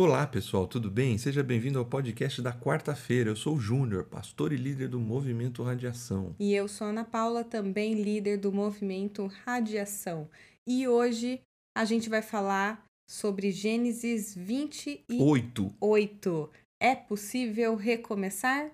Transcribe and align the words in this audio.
Olá, 0.00 0.24
pessoal, 0.28 0.68
tudo 0.68 0.88
bem? 0.88 1.18
Seja 1.18 1.42
bem-vindo 1.42 1.76
ao 1.76 1.84
podcast 1.84 2.40
da 2.40 2.52
quarta-feira. 2.52 3.30
Eu 3.30 3.34
sou 3.34 3.56
o 3.56 3.60
Júnior, 3.60 4.04
pastor 4.04 4.52
e 4.52 4.56
líder 4.56 4.86
do 4.86 5.00
Movimento 5.00 5.60
Radiação. 5.60 6.36
E 6.38 6.54
eu 6.54 6.68
sou 6.68 6.86
Ana 6.86 7.04
Paula, 7.04 7.42
também 7.42 7.94
líder 7.94 8.36
do 8.36 8.52
Movimento 8.52 9.26
Radiação. 9.44 10.30
E 10.64 10.86
hoje 10.86 11.40
a 11.76 11.84
gente 11.84 12.08
vai 12.08 12.22
falar 12.22 12.86
sobre 13.10 13.50
Gênesis 13.50 14.36
28. 14.36 15.74
Oito. 15.80 16.48
É 16.80 16.94
possível 16.94 17.74
recomeçar? 17.74 18.70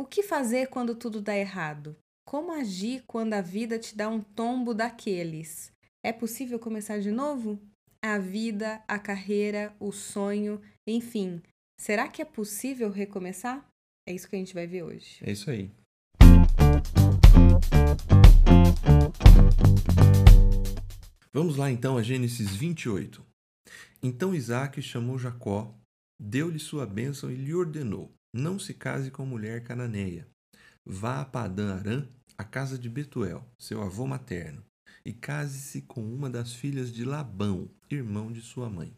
O 0.00 0.06
que 0.06 0.22
fazer 0.22 0.68
quando 0.68 0.94
tudo 0.94 1.20
dá 1.20 1.36
errado? 1.36 1.94
Como 2.26 2.50
agir 2.50 3.04
quando 3.06 3.34
a 3.34 3.42
vida 3.42 3.78
te 3.78 3.94
dá 3.94 4.08
um 4.08 4.22
tombo 4.22 4.72
daqueles? 4.72 5.70
É 6.02 6.14
possível 6.14 6.58
começar 6.58 6.98
de 6.98 7.10
novo? 7.10 7.60
A 8.04 8.18
vida, 8.18 8.82
a 8.88 8.98
carreira, 8.98 9.72
o 9.78 9.92
sonho, 9.92 10.60
enfim. 10.84 11.40
Será 11.78 12.08
que 12.08 12.20
é 12.20 12.24
possível 12.24 12.90
recomeçar? 12.90 13.64
É 14.08 14.12
isso 14.12 14.28
que 14.28 14.34
a 14.34 14.38
gente 14.40 14.52
vai 14.52 14.66
ver 14.66 14.82
hoje. 14.82 15.18
É 15.22 15.30
isso 15.30 15.48
aí. 15.48 15.70
Vamos 21.32 21.54
lá 21.56 21.70
então 21.70 21.96
a 21.96 22.02
Gênesis 22.02 22.56
28. 22.56 23.24
Então 24.02 24.34
Isaac 24.34 24.82
chamou 24.82 25.16
Jacó, 25.16 25.72
deu-lhe 26.20 26.58
sua 26.58 26.84
bênção 26.84 27.30
e 27.30 27.36
lhe 27.36 27.54
ordenou: 27.54 28.12
Não 28.34 28.58
se 28.58 28.74
case 28.74 29.12
com 29.12 29.24
mulher 29.24 29.62
cananeia. 29.62 30.26
Vá 30.84 31.20
a 31.20 31.24
Padã 31.24 31.76
Arã, 31.76 32.08
a 32.36 32.42
casa 32.42 32.76
de 32.76 32.90
Betuel, 32.90 33.46
seu 33.60 33.80
avô 33.80 34.08
materno 34.08 34.64
e 35.04 35.12
case-se 35.12 35.82
com 35.82 36.02
uma 36.02 36.30
das 36.30 36.52
filhas 36.52 36.92
de 36.92 37.04
Labão, 37.04 37.68
irmão 37.94 38.32
de 38.32 38.40
sua 38.40 38.68
mãe. 38.68 38.92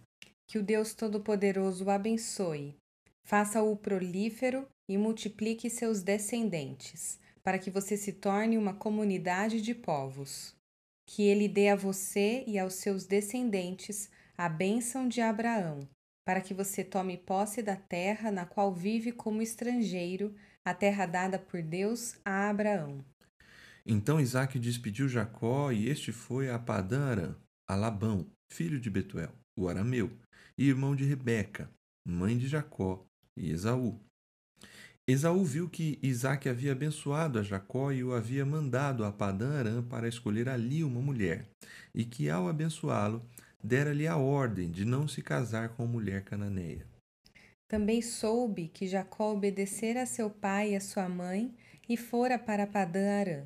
Que 0.47 0.59
o 0.59 0.62
Deus 0.62 0.95
Todo-Poderoso 0.95 1.84
o 1.84 1.91
abençoe, 1.91 2.77
faça-o 3.25 3.77
prolífero 3.77 4.67
e 4.89 4.98
multiplique 4.98 5.70
seus 5.70 6.03
descendentes, 6.03 7.19
para 7.42 7.59
que 7.59 7.70
você 7.70 7.97
se 7.97 8.12
torne 8.12 8.59
uma 8.59 8.75
comunidade 8.75 9.61
de 9.61 9.75
povos. 9.75 10.55
Que 11.06 11.22
ele 11.22 11.48
dê 11.48 11.69
a 11.69 11.77
você 11.77 12.45
e 12.47 12.59
aos 12.59 12.75
seus 12.75 13.05
descendentes 13.05 14.11
a 14.37 14.48
bênção 14.48 15.09
de 15.09 15.20
Abraão, 15.20 15.89
para 16.25 16.41
que 16.41 16.55
você 16.55 16.83
tome 16.83 17.17
posse 17.17 17.62
da 17.62 17.77
terra 17.77 18.31
na 18.31 18.47
qual 18.47 18.75
vive 18.75 19.12
como 19.12 19.42
estrangeiro, 19.42 20.34
a 20.65 20.72
terra 20.75 21.06
dada 21.06 21.39
por 21.39 21.62
Deus 21.62 22.17
a 22.25 22.48
Abraão. 22.48 23.05
Então 23.87 24.19
Isaac 24.19 24.59
despediu 24.59 25.09
Jacó, 25.09 25.70
e 25.70 25.89
este 25.89 26.11
foi 26.11 26.50
a 26.50 26.59
Padã 26.59 27.11
Arã, 27.11 27.37
a 27.69 27.75
Labão, 27.77 28.27
filho 28.53 28.81
de 28.81 28.91
Betuel, 28.91 29.33
o 29.59 29.69
arameu, 29.69 30.11
e 30.56 30.69
irmão 30.69 30.95
de 30.95 31.05
Rebeca, 31.05 31.70
mãe 32.06 32.37
de 32.39 32.48
Jacó, 32.48 33.05
e 33.37 33.50
Esaú. 33.50 34.00
Esaú 35.06 35.45
viu 35.45 35.69
que 35.69 35.98
Isaac 36.03 36.48
havia 36.48 36.72
abençoado 36.72 37.39
a 37.39 37.42
Jacó 37.42 37.92
e 37.92 38.03
o 38.03 38.15
havia 38.15 38.47
mandado 38.47 39.05
a 39.05 39.12
Padã 39.12 39.59
Arã 39.59 39.83
para 39.83 40.09
escolher 40.09 40.48
ali 40.48 40.83
uma 40.83 41.00
mulher, 41.00 41.47
e 41.95 42.05
que 42.05 42.31
ao 42.31 42.48
abençoá-lo, 42.48 43.22
dera-lhe 43.62 44.06
a 44.06 44.17
ordem 44.17 44.70
de 44.70 44.84
não 44.84 45.06
se 45.09 45.22
casar 45.22 45.70
com 45.70 45.87
mulher 45.87 46.22
cananeia. 46.22 46.87
Também 47.69 48.00
soube 48.03 48.69
que 48.69 48.87
Jacó 48.87 49.33
obedecera 49.33 50.03
a 50.03 50.06
seu 50.06 50.31
pai 50.31 50.72
e 50.72 50.77
a 50.77 50.81
sua 50.81 51.09
mãe 51.09 51.55
e 51.89 51.97
fora 51.97 52.39
para 52.39 52.67
Padã 52.67 53.20
Arã. 53.20 53.45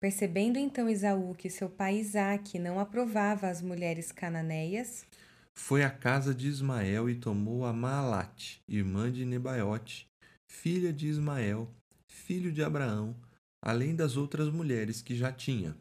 Percebendo 0.00 0.58
então 0.58 0.88
Esaú 0.88 1.34
que 1.34 1.50
seu 1.50 1.68
pai 1.68 1.96
Isaque 1.98 2.58
não 2.58 2.78
aprovava 2.78 3.48
as 3.48 3.60
mulheres 3.60 4.12
cananeias, 4.12 5.04
foi 5.58 5.82
à 5.82 5.90
casa 5.90 6.32
de 6.32 6.46
Ismael 6.46 7.10
e 7.10 7.16
tomou 7.16 7.66
a 7.66 7.72
Maalate, 7.72 8.62
irmã 8.68 9.10
de 9.10 9.24
Nebaiote, 9.24 10.08
filha 10.48 10.92
de 10.92 11.08
Ismael, 11.08 11.68
filho 12.06 12.52
de 12.52 12.62
Abraão, 12.62 13.14
além 13.60 13.94
das 13.94 14.16
outras 14.16 14.48
mulheres 14.50 15.02
que 15.02 15.16
já 15.16 15.32
tinha. 15.32 15.76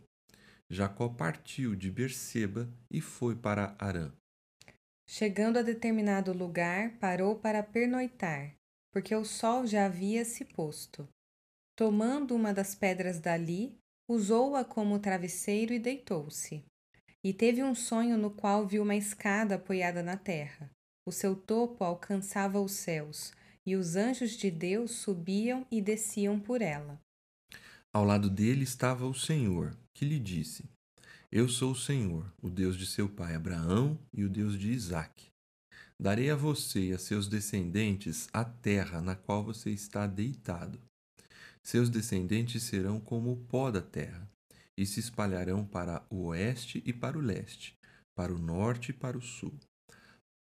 Jacó 0.70 1.08
partiu 1.08 1.76
de 1.76 1.92
Berseba 1.92 2.68
e 2.92 3.00
foi 3.00 3.36
para 3.36 3.76
Arã. 3.80 4.12
Chegando 5.08 5.58
a 5.58 5.62
determinado 5.62 6.34
lugar, 6.34 6.98
parou 7.00 7.36
para 7.36 7.64
pernoitar, 7.64 8.54
porque 8.92 9.16
o 9.16 9.24
sol 9.24 9.66
já 9.66 9.86
havia 9.86 10.26
se 10.26 10.44
posto. 10.44 11.08
Tomando 11.78 12.36
uma 12.36 12.52
das 12.52 12.76
pedras 12.76 13.20
dali, 13.20 13.78
usou-a 14.08 14.64
como 14.64 15.00
travesseiro 15.00 15.74
e 15.74 15.80
deitou-se. 15.80 16.64
E 17.24 17.34
teve 17.34 17.64
um 17.64 17.76
sonho 17.76 18.18
no 18.18 18.32
qual 18.32 18.66
viu 18.66 18.84
uma 18.84 18.96
escada 18.96 19.56
apoiada 19.56 20.02
na 20.02 20.16
terra. 20.16 20.70
O 21.06 21.12
seu 21.12 21.36
topo 21.36 21.84
alcançava 21.84 22.60
os 22.60 22.72
céus, 22.72 23.34
e 23.66 23.76
os 23.76 23.96
anjos 23.96 24.32
de 24.32 24.50
Deus 24.50 24.92
subiam 24.92 25.66
e 25.70 25.82
desciam 25.82 26.40
por 26.40 26.62
ela. 26.62 27.00
Ao 27.94 28.04
lado 28.04 28.30
dele 28.30 28.64
estava 28.64 29.06
o 29.06 29.14
Senhor, 29.14 29.76
que 29.94 30.06
lhe 30.06 30.20
disse: 30.20 30.64
Eu 31.32 31.50
sou 31.50 31.72
o 31.72 31.76
Senhor, 31.76 32.32
o 32.42 32.50
Deus 32.50 32.78
de 32.78 32.86
seu 32.86 33.10
pai 33.10 33.36
Abraão 33.36 34.00
e 34.14 34.24
o 34.24 34.30
Deus 34.30 34.58
de 34.58 34.72
Isaque. 34.72 35.28
Darei 36.00 36.30
a 36.30 36.36
você 36.36 36.90
e 36.90 36.94
a 36.94 37.00
seus 37.00 37.28
descendentes 37.28 38.30
a 38.32 38.46
terra 38.46 39.02
na 39.02 39.16
qual 39.16 39.44
você 39.44 39.72
está 39.72 40.06
deitado. 40.06 40.80
Seus 41.68 41.90
descendentes 41.90 42.64
serão 42.64 42.98
como 42.98 43.30
o 43.30 43.36
pó 43.36 43.70
da 43.70 43.82
terra, 43.82 44.26
e 44.78 44.86
se 44.86 45.02
espalharão 45.02 45.66
para 45.66 46.02
o 46.10 46.28
oeste 46.28 46.82
e 46.86 46.94
para 46.94 47.18
o 47.18 47.22
leste, 47.22 47.78
para 48.16 48.34
o 48.34 48.38
norte 48.38 48.92
e 48.92 48.94
para 48.94 49.18
o 49.18 49.22
sul. 49.22 49.54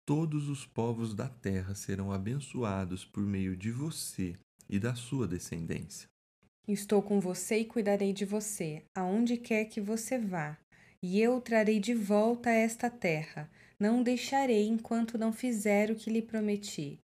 Todos 0.05 0.49
os 0.49 0.65
povos 0.65 1.15
da 1.15 1.29
terra 1.29 1.75
serão 1.75 2.11
abençoados 2.11 3.05
por 3.05 3.23
meio 3.23 3.55
de 3.55 3.71
você 3.71 4.35
e 4.67 4.77
da 4.77 4.95
sua 4.95 5.25
descendência. 5.25 6.09
Estou 6.67 7.01
com 7.01 7.21
você 7.21 7.59
e 7.59 7.65
cuidarei 7.65 8.11
de 8.11 8.25
você, 8.25 8.83
aonde 8.93 9.37
quer 9.37 9.63
que 9.63 9.79
você 9.79 10.19
vá, 10.19 10.57
e 11.01 11.21
eu 11.21 11.37
o 11.37 11.41
trarei 11.41 11.79
de 11.79 11.93
volta 11.93 12.49
a 12.49 12.53
esta 12.53 12.89
terra. 12.89 13.49
Não 13.79 14.01
o 14.01 14.03
deixarei 14.03 14.67
enquanto 14.67 15.17
não 15.17 15.31
fizer 15.31 15.89
o 15.89 15.95
que 15.95 16.09
lhe 16.09 16.21
prometi. 16.21 16.99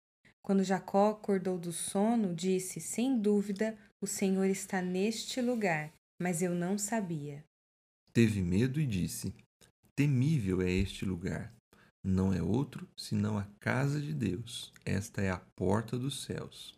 Quando 0.42 0.64
Jacó 0.64 1.10
acordou 1.10 1.58
do 1.58 1.74
sono, 1.74 2.34
disse: 2.34 2.80
Sem 2.80 3.20
dúvida, 3.20 3.76
o 4.02 4.08
Senhor 4.08 4.46
está 4.46 4.82
neste 4.82 5.42
lugar, 5.42 5.92
mas 6.22 6.42
eu 6.42 6.54
não 6.54 6.78
sabia. 6.78 7.44
Teve 8.14 8.42
medo 8.42 8.80
e 8.80 8.86
disse: 8.86 9.34
Temível 9.96 10.62
é 10.62 10.72
este 10.72 11.06
lugar. 11.06 11.54
Não 12.04 12.32
é 12.32 12.42
outro 12.42 12.88
senão 12.96 13.38
a 13.38 13.48
casa 13.60 14.00
de 14.00 14.14
Deus. 14.14 14.72
Esta 14.86 15.22
é 15.22 15.32
a 15.32 15.42
porta 15.56 15.98
dos 15.98 16.24
céus. 16.24 16.76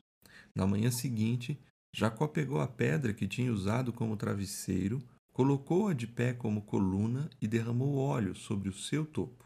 Na 0.55 0.65
manhã 0.65 0.89
seguinte, 0.89 1.59
Jacó 1.93 2.27
pegou 2.27 2.61
a 2.61 2.67
pedra 2.67 3.13
que 3.13 3.27
tinha 3.27 3.51
usado 3.51 3.91
como 3.91 4.15
travesseiro, 4.15 5.03
colocou-a 5.33 5.93
de 5.93 6.07
pé 6.07 6.33
como 6.33 6.61
coluna 6.61 7.29
e 7.41 7.47
derramou 7.47 7.97
óleo 7.97 8.35
sobre 8.35 8.69
o 8.69 8.73
seu 8.73 9.05
topo. 9.05 9.45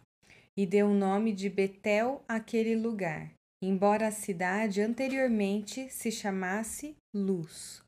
E 0.56 0.66
deu 0.66 0.88
o 0.88 0.94
nome 0.94 1.34
de 1.34 1.50
Betel 1.50 2.24
àquele 2.28 2.76
lugar, 2.76 3.34
embora 3.62 4.08
a 4.08 4.12
cidade 4.12 4.82
anteriormente 4.82 5.90
se 5.90 6.12
chamasse 6.12 6.96
Luz. 7.14 7.84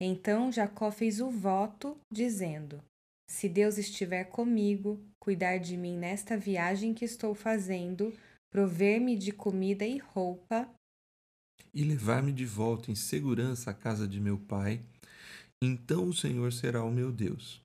Então 0.00 0.50
Jacó 0.50 0.90
fez 0.90 1.20
o 1.20 1.30
voto, 1.30 1.96
dizendo: 2.12 2.82
Se 3.28 3.48
Deus 3.48 3.78
estiver 3.78 4.24
comigo, 4.24 5.00
cuidar 5.20 5.58
de 5.58 5.76
mim 5.76 5.96
nesta 5.96 6.36
viagem 6.36 6.92
que 6.92 7.04
estou 7.04 7.34
fazendo, 7.34 8.12
prover-me 8.50 9.16
de 9.16 9.32
comida 9.32 9.84
e 9.84 9.98
roupa, 9.98 10.68
e 11.74 11.82
levar-me 11.82 12.32
de 12.32 12.46
volta 12.46 12.90
em 12.90 12.94
segurança 12.94 13.70
à 13.70 13.74
casa 13.74 14.06
de 14.06 14.20
meu 14.20 14.38
pai, 14.38 14.80
então 15.62 16.08
o 16.08 16.14
Senhor 16.14 16.52
será 16.52 16.84
o 16.84 16.90
meu 16.90 17.10
Deus. 17.10 17.60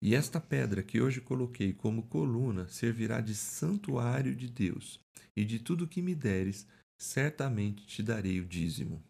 E 0.00 0.14
esta 0.14 0.40
pedra 0.40 0.82
que 0.82 1.00
hoje 1.00 1.20
coloquei 1.20 1.72
como 1.72 2.04
coluna 2.04 2.68
servirá 2.68 3.20
de 3.20 3.34
santuário 3.34 4.34
de 4.34 4.48
Deus, 4.48 5.00
e 5.36 5.44
de 5.44 5.58
tudo 5.58 5.88
que 5.88 6.02
me 6.02 6.14
deres, 6.14 6.66
certamente 7.00 7.86
te 7.86 8.02
darei 8.02 8.38
o 8.40 8.44
dízimo. 8.44 9.02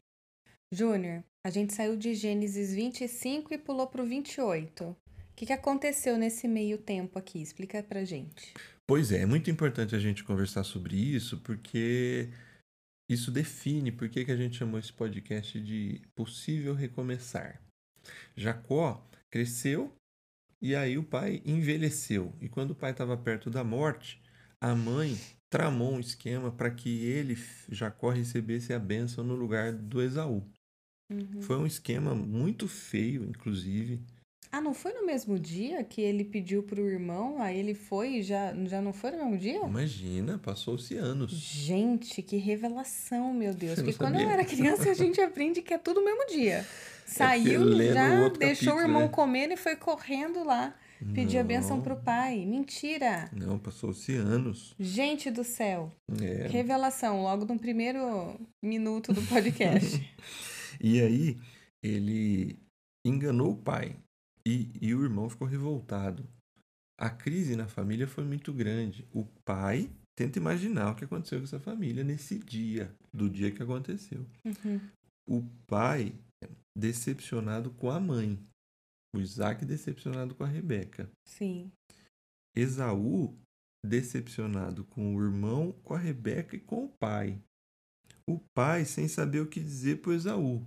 Júnior, 0.71 1.25
a 1.43 1.49
gente 1.49 1.73
saiu 1.73 1.97
de 1.97 2.15
Gênesis 2.15 2.75
25 2.75 3.55
e 3.55 3.59
pulou 3.59 3.87
para 3.87 4.03
o 4.03 4.07
28. 4.07 4.85
O 4.85 4.97
que, 5.35 5.47
que 5.47 5.53
aconteceu 5.53 6.19
nesse 6.19 6.47
meio 6.47 6.77
tempo 6.77 7.19
aqui? 7.19 7.41
Explica 7.41 7.83
pra 7.83 8.05
gente. 8.05 8.53
Pois 8.87 9.11
é, 9.11 9.23
é 9.23 9.27
muito 9.27 9.51
importante 9.51 9.95
a 9.95 9.99
gente 9.99 10.23
conversar 10.23 10.65
sobre 10.65 10.95
isso, 10.95 11.39
porque 11.39 12.29
isso 13.09 13.31
define 13.31 13.91
por 13.91 14.11
que, 14.11 14.27
que 14.27 14.31
a 14.31 14.37
gente 14.37 14.59
chamou 14.59 14.79
esse 14.79 14.93
podcast 14.93 15.59
de 15.59 16.03
Possível 16.15 16.75
Recomeçar. 16.75 17.63
Jacó 18.37 19.07
cresceu 19.31 19.95
e 20.61 20.75
aí 20.75 20.99
o 20.99 21.05
pai 21.05 21.41
envelheceu. 21.47 22.35
E 22.43 22.49
quando 22.49 22.73
o 22.73 22.77
pai 22.77 22.91
estava 22.91 23.17
perto 23.17 23.49
da 23.49 23.65
morte, 23.65 24.21
a 24.61 24.75
mãe 24.75 25.17
tramou 25.49 25.95
um 25.95 26.01
esquema 26.01 26.53
para 26.53 26.71
que 26.71 27.07
ele, 27.07 27.39
Jacó, 27.71 28.11
recebesse 28.11 28.75
a 28.75 28.79
bênção 28.79 29.25
no 29.25 29.35
lugar 29.35 29.73
do 29.73 30.03
Esaú. 30.03 30.47
Uhum. 31.11 31.41
Foi 31.41 31.57
um 31.57 31.67
esquema 31.67 32.15
muito 32.15 32.69
feio, 32.69 33.25
inclusive. 33.25 34.01
Ah, 34.51 34.63
não 34.63 34.73
foi 34.73 34.95
no 34.95 35.05
mesmo 35.05 35.39
dia 35.39 35.85
que 35.85 36.01
ele 36.01 36.25
pediu 36.25 36.63
pro 36.63 36.89
irmão, 36.89 37.41
aí 37.41 37.59
ele 37.59 37.75
foi 37.75 38.17
e 38.17 38.23
já, 38.23 38.55
já 38.65 38.81
não 38.81 38.95
foi 38.95 39.11
no 39.11 39.19
mesmo 39.19 39.37
dia? 39.37 39.59
Imagina, 39.59 40.39
passou-se 40.39 40.97
anos. 40.97 41.33
Gente, 41.33 42.23
que 42.23 42.37
revelação, 42.39 43.35
meu 43.35 43.53
Deus. 43.53 43.77
Não 43.77 43.85
Porque 43.85 43.99
quando 43.99 44.19
eu 44.19 44.29
era 44.29 44.45
criança, 44.45 44.91
a 44.91 44.95
gente 44.95 45.21
aprende 45.21 45.61
que 45.61 45.75
é 45.75 45.79
tudo 45.79 46.01
no 46.01 46.07
mesmo 46.07 46.27
dia. 46.29 46.67
Saiu, 47.05 47.63
lê 47.63 47.89
no 47.89 47.95
já 47.95 48.29
deixou 48.29 48.75
o 48.75 48.77
capítulo, 48.77 48.81
irmão 48.81 49.03
né? 49.03 49.09
comer 49.09 49.51
e 49.51 49.57
foi 49.57 49.77
correndo 49.77 50.45
lá 50.45 50.75
pedir 51.15 51.39
a 51.39 51.45
benção 51.45 51.77
Não. 51.77 51.83
pro 51.83 51.97
pai. 51.97 52.45
Mentira! 52.45 53.31
Não, 53.33 53.59
passou-se 53.59 54.15
anos. 54.15 54.75
Gente 54.79 55.31
do 55.31 55.45
céu. 55.45 55.93
É. 56.21 56.49
Revelação, 56.49 57.23
logo 57.23 57.45
no 57.45 57.59
primeiro 57.59 58.39
minuto 58.63 59.13
do 59.13 59.23
podcast. 59.23 60.03
E 60.81 61.01
aí, 61.01 61.37
ele 61.83 62.59
enganou 63.07 63.53
o 63.53 63.63
pai 63.63 63.97
e, 64.47 64.71
e 64.81 64.95
o 64.95 65.03
irmão 65.03 65.29
ficou 65.29 65.47
revoltado. 65.47 66.29
A 66.99 67.11
crise 67.11 67.55
na 67.55 67.69
família 67.69 68.09
foi 68.09 68.25
muito 68.25 68.53
grande. 68.53 69.07
O 69.13 69.25
pai 69.45 69.91
tenta 70.17 70.39
imaginar 70.39 70.91
o 70.91 70.95
que 70.97 71.05
aconteceu 71.05 71.39
com 71.39 71.45
essa 71.45 71.61
família 71.61 72.03
nesse 72.03 72.39
dia, 72.39 72.93
do 73.13 73.31
dia 73.31 73.53
que 73.53 73.63
aconteceu. 73.63 74.27
Uhum. 74.45 74.81
O 75.29 75.45
pai 75.67 76.13
decepcionado 76.77 77.71
com 77.71 77.91
a 77.91 78.01
mãe. 78.01 78.39
O 79.15 79.21
Isaac 79.21 79.65
decepcionado 79.65 80.35
com 80.35 80.45
a 80.45 80.49
Rebeca. 80.49 81.09
Sim. 81.25 81.71
Esaú 82.57 83.39
decepcionado 83.85 84.85
com 84.85 85.15
o 85.15 85.23
irmão, 85.23 85.73
com 85.85 85.95
a 85.95 85.99
Rebeca 85.99 86.57
e 86.57 86.61
com 86.61 86.85
o 86.85 86.89
pai. 86.89 87.41
O 88.29 88.39
pai 88.55 88.85
sem 88.85 89.09
saber 89.09 89.41
o 89.41 89.47
que 89.49 89.61
dizer 89.61 90.01
para 90.03 90.13
Esaú. 90.15 90.67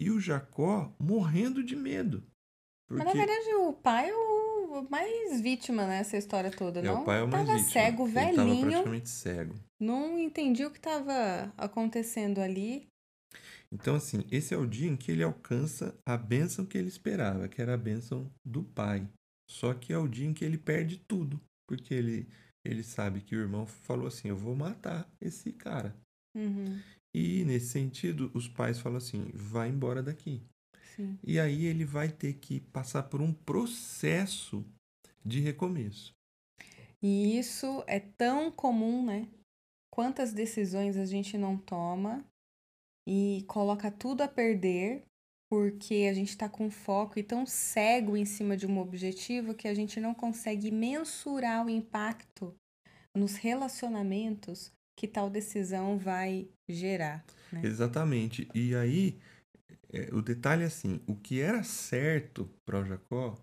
E 0.00 0.10
o 0.10 0.20
Jacó 0.20 0.92
morrendo 1.00 1.62
de 1.62 1.76
medo. 1.76 2.24
Mas 2.90 2.98
na 2.98 3.04
Porque 3.04 3.18
verdade 3.18 3.54
o 3.54 3.72
pai 3.72 4.10
é 4.10 4.14
o 4.14 4.86
mais 4.90 5.40
vítima 5.40 5.86
nessa 5.86 6.16
história 6.16 6.50
toda, 6.50 6.80
é, 6.80 6.82
não? 6.82 7.02
o 7.02 7.04
pai 7.04 7.20
é 7.20 7.22
o 7.22 7.28
mais 7.28 7.46
Tava 7.46 7.58
vítima. 7.58 7.72
cego, 7.72 8.04
Ele 8.06 8.14
tava 8.14 8.26
velhinho, 8.44 8.60
praticamente 8.70 9.08
cego. 9.10 9.54
não 9.80 10.18
entendi 10.18 10.64
o 10.64 10.70
que 10.70 10.78
estava 10.78 11.52
acontecendo 11.56 12.40
ali. 12.40 12.86
Então, 13.70 13.94
assim, 13.94 14.24
esse 14.30 14.52
é 14.52 14.56
o 14.56 14.66
dia 14.66 14.88
em 14.90 14.96
que 14.96 15.10
ele 15.12 15.22
alcança 15.22 15.94
a 16.06 16.16
bênção 16.16 16.66
que 16.66 16.76
ele 16.76 16.88
esperava, 16.88 17.48
que 17.48 17.62
era 17.62 17.74
a 17.74 17.78
bênção 17.78 18.30
do 18.44 18.62
pai. 18.62 19.06
Só 19.48 19.72
que 19.72 19.92
é 19.92 19.98
o 19.98 20.08
dia 20.08 20.26
em 20.26 20.34
que 20.34 20.44
ele 20.44 20.58
perde 20.58 20.98
tudo, 21.08 21.40
porque 21.68 21.94
ele, 21.94 22.28
ele 22.64 22.82
sabe 22.82 23.20
que 23.22 23.34
o 23.36 23.40
irmão 23.40 23.66
falou 23.66 24.06
assim: 24.08 24.28
Eu 24.28 24.36
vou 24.36 24.54
matar 24.54 25.08
esse 25.20 25.52
cara. 25.52 25.94
Uhum, 26.34 26.82
E 27.14 27.44
nesse 27.44 27.68
sentido, 27.68 28.30
os 28.34 28.48
pais 28.48 28.78
falam 28.78 28.98
assim: 28.98 29.30
vai 29.34 29.68
embora 29.68 30.02
daqui. 30.02 30.42
sim. 30.96 31.18
E 31.24 31.40
aí 31.40 31.66
ele 31.66 31.84
vai 31.84 32.10
ter 32.10 32.34
que 32.34 32.60
passar 32.60 33.04
por 33.04 33.20
um 33.22 33.32
processo 33.32 34.64
de 35.24 35.40
recomeço. 35.40 36.14
E 37.02 37.38
isso 37.38 37.82
é 37.86 37.98
tão 38.00 38.50
comum, 38.50 39.04
né? 39.04 39.28
Quantas 39.92 40.32
decisões 40.32 40.96
a 40.96 41.04
gente 41.04 41.36
não 41.36 41.56
toma 41.56 42.24
e 43.06 43.44
coloca 43.48 43.90
tudo 43.90 44.22
a 44.22 44.28
perder 44.28 45.04
porque 45.50 46.08
a 46.10 46.14
gente 46.14 46.30
está 46.30 46.48
com 46.48 46.70
foco 46.70 47.18
e 47.18 47.22
tão 47.22 47.44
cego 47.46 48.16
em 48.16 48.24
cima 48.24 48.56
de 48.56 48.66
um 48.66 48.78
objetivo 48.78 49.54
que 49.54 49.68
a 49.68 49.74
gente 49.74 50.00
não 50.00 50.14
consegue 50.14 50.70
mensurar 50.70 51.66
o 51.66 51.70
impacto 51.70 52.54
nos 53.16 53.36
relacionamentos 53.36 54.72
que 55.02 55.08
tal 55.08 55.28
decisão 55.28 55.98
vai 55.98 56.46
gerar. 56.68 57.24
né? 57.50 57.60
Exatamente. 57.64 58.48
E 58.54 58.72
aí, 58.76 59.18
é, 59.92 60.08
o 60.14 60.22
detalhe 60.22 60.62
é 60.62 60.66
assim: 60.66 61.00
o 61.08 61.16
que 61.16 61.40
era 61.40 61.64
certo 61.64 62.48
para 62.64 62.78
o 62.78 62.84
Jacó, 62.84 63.36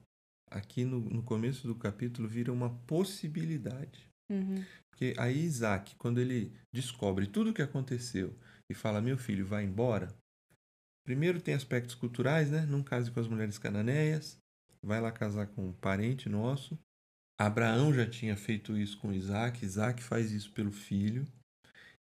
aqui 0.50 0.86
no, 0.86 1.02
no 1.02 1.22
começo 1.22 1.68
do 1.68 1.76
capítulo, 1.76 2.30
vira 2.30 2.54
uma 2.54 2.70
possibilidade. 2.88 4.08
Uhum, 4.32 4.64
Porque 4.90 5.14
aí 5.18 5.44
Isaac, 5.44 5.96
quando 5.98 6.22
ele 6.22 6.54
descobre 6.74 7.28
tudo 7.28 7.50
o 7.50 7.54
que 7.54 7.62
aconteceu 7.62 8.34
e 8.72 8.74
fala, 8.74 9.02
meu 9.02 9.18
filho, 9.18 9.46
vai 9.46 9.66
embora. 9.66 10.16
Primeiro 11.04 11.42
tem 11.42 11.56
aspectos 11.56 11.94
culturais, 11.94 12.50
né? 12.50 12.66
Não 12.68 12.82
case 12.82 13.12
com 13.12 13.20
as 13.20 13.28
mulheres 13.28 13.58
cananeias. 13.58 14.38
Vai 14.82 15.02
lá 15.02 15.12
casar 15.12 15.48
com 15.48 15.68
um 15.68 15.74
parente 15.74 16.30
nosso. 16.30 16.80
Abraão 17.38 17.94
já 17.94 18.10
tinha 18.10 18.38
feito 18.38 18.78
isso 18.78 18.98
com 18.98 19.12
Isaac. 19.12 19.66
Isaac 19.66 20.02
faz 20.02 20.32
isso 20.32 20.54
pelo 20.54 20.72
filho. 20.72 21.28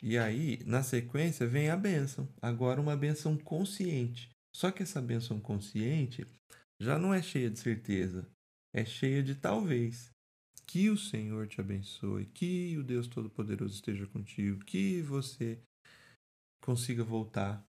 E 0.07 0.19
aí, 0.19 0.63
na 0.67 0.83
sequência, 0.83 1.47
vem 1.47 1.71
a 1.71 1.75
bênção. 1.75 2.29
Agora 2.39 2.79
uma 2.79 2.95
bênção 2.95 3.35
consciente. 3.35 4.29
Só 4.55 4.69
que 4.69 4.83
essa 4.83 5.01
bênção 5.01 5.39
consciente 5.39 6.27
já 6.79 6.99
não 6.99 7.11
é 7.11 7.23
cheia 7.23 7.49
de 7.49 7.57
certeza. 7.57 8.29
É 8.71 8.85
cheia 8.85 9.23
de 9.23 9.33
talvez. 9.33 10.11
Que 10.67 10.91
o 10.91 10.97
Senhor 10.97 11.47
te 11.47 11.59
abençoe, 11.59 12.27
que 12.27 12.77
o 12.77 12.83
Deus 12.83 13.07
Todo-Poderoso 13.07 13.73
esteja 13.73 14.05
contigo, 14.05 14.63
que 14.63 15.01
você 15.01 15.59
consiga 16.61 17.03
voltar. 17.03 17.65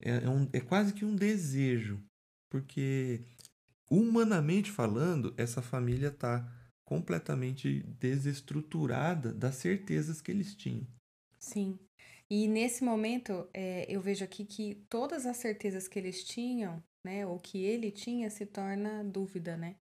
É, 0.00 0.24
é, 0.24 0.28
um- 0.30 0.48
é 0.54 0.60
quase 0.60 0.94
que 0.94 1.04
um 1.04 1.14
desejo, 1.14 2.02
porque 2.50 3.20
humanamente 3.90 4.70
falando, 4.70 5.34
essa 5.36 5.60
família 5.62 6.08
está 6.08 6.50
completamente 6.86 7.82
desestruturada 8.00 9.34
das 9.34 9.56
certezas 9.56 10.22
que 10.22 10.30
eles 10.30 10.54
tinham. 10.54 10.86
Sim. 11.46 11.78
E 12.28 12.48
nesse 12.48 12.82
momento, 12.82 13.48
é, 13.54 13.86
eu 13.88 14.00
vejo 14.00 14.24
aqui 14.24 14.44
que 14.44 14.84
todas 14.88 15.26
as 15.26 15.36
certezas 15.36 15.86
que 15.86 15.98
eles 15.98 16.24
tinham, 16.24 16.82
né, 17.04 17.24
ou 17.24 17.38
que 17.38 17.62
ele 17.62 17.90
tinha, 17.90 18.28
se 18.28 18.44
torna 18.44 19.04
dúvida, 19.04 19.56
né? 19.56 19.76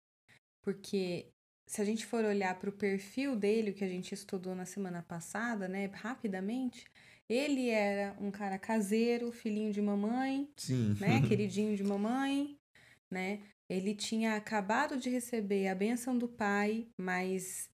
Porque 0.62 1.28
se 1.68 1.80
a 1.80 1.84
gente 1.84 2.04
for 2.04 2.24
olhar 2.24 2.58
para 2.58 2.68
o 2.68 2.76
perfil 2.76 3.36
dele, 3.36 3.70
o 3.70 3.74
que 3.74 3.84
a 3.84 3.88
gente 3.88 4.12
estudou 4.12 4.54
na 4.54 4.66
semana 4.66 5.02
passada, 5.02 5.68
né, 5.68 5.86
rapidamente, 5.86 6.84
ele 7.28 7.70
era 7.70 8.16
um 8.20 8.30
cara 8.30 8.58
caseiro, 8.58 9.30
filhinho 9.30 9.72
de 9.72 9.80
mamãe, 9.80 10.48
Sim. 10.56 10.96
né, 11.00 11.22
queridinho 11.26 11.76
de 11.76 11.84
mamãe, 11.84 12.56
né? 13.10 13.40
Ele 13.70 13.94
tinha 13.94 14.36
acabado 14.36 14.98
de 14.98 15.08
receber 15.08 15.68
a 15.68 15.74
bênção 15.74 16.18
do 16.18 16.28
pai, 16.28 16.88
mas 16.98 17.70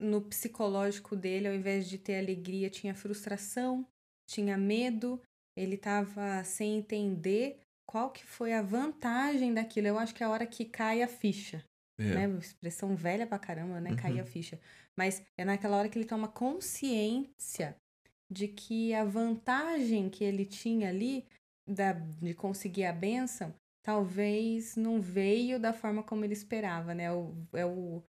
no 0.00 0.20
psicológico 0.22 1.14
dele, 1.14 1.46
ao 1.48 1.54
invés 1.54 1.88
de 1.88 1.98
ter 1.98 2.18
alegria, 2.18 2.70
tinha 2.70 2.94
frustração, 2.94 3.86
tinha 4.26 4.56
medo, 4.56 5.20
ele 5.56 5.74
estava 5.74 6.42
sem 6.44 6.78
entender 6.78 7.60
qual 7.86 8.10
que 8.10 8.24
foi 8.24 8.52
a 8.52 8.62
vantagem 8.62 9.52
daquilo. 9.52 9.88
Eu 9.88 9.98
acho 9.98 10.14
que 10.14 10.22
é 10.22 10.26
a 10.26 10.30
hora 10.30 10.46
que 10.46 10.64
cai 10.64 11.02
a 11.02 11.08
ficha, 11.08 11.64
É. 11.98 12.26
né? 12.26 12.38
Expressão 12.38 12.96
velha 12.96 13.26
pra 13.26 13.38
caramba, 13.38 13.80
né? 13.80 13.90
Uhum. 13.90 14.20
a 14.20 14.24
ficha. 14.24 14.58
Mas 14.96 15.22
é 15.36 15.44
naquela 15.44 15.76
hora 15.76 15.88
que 15.88 15.98
ele 15.98 16.06
toma 16.06 16.28
consciência 16.28 17.76
de 18.30 18.46
que 18.48 18.94
a 18.94 19.04
vantagem 19.04 20.08
que 20.08 20.22
ele 20.22 20.46
tinha 20.46 20.88
ali 20.88 21.26
da, 21.68 21.92
de 21.92 22.32
conseguir 22.34 22.84
a 22.84 22.92
bênção 22.92 23.54
talvez 23.82 24.76
não 24.76 25.00
veio 25.00 25.58
da 25.58 25.72
forma 25.72 26.02
como 26.02 26.24
ele 26.24 26.32
esperava, 26.34 26.94
né? 26.94 27.12
O, 27.12 27.34
é 27.52 27.64
o 27.66 28.02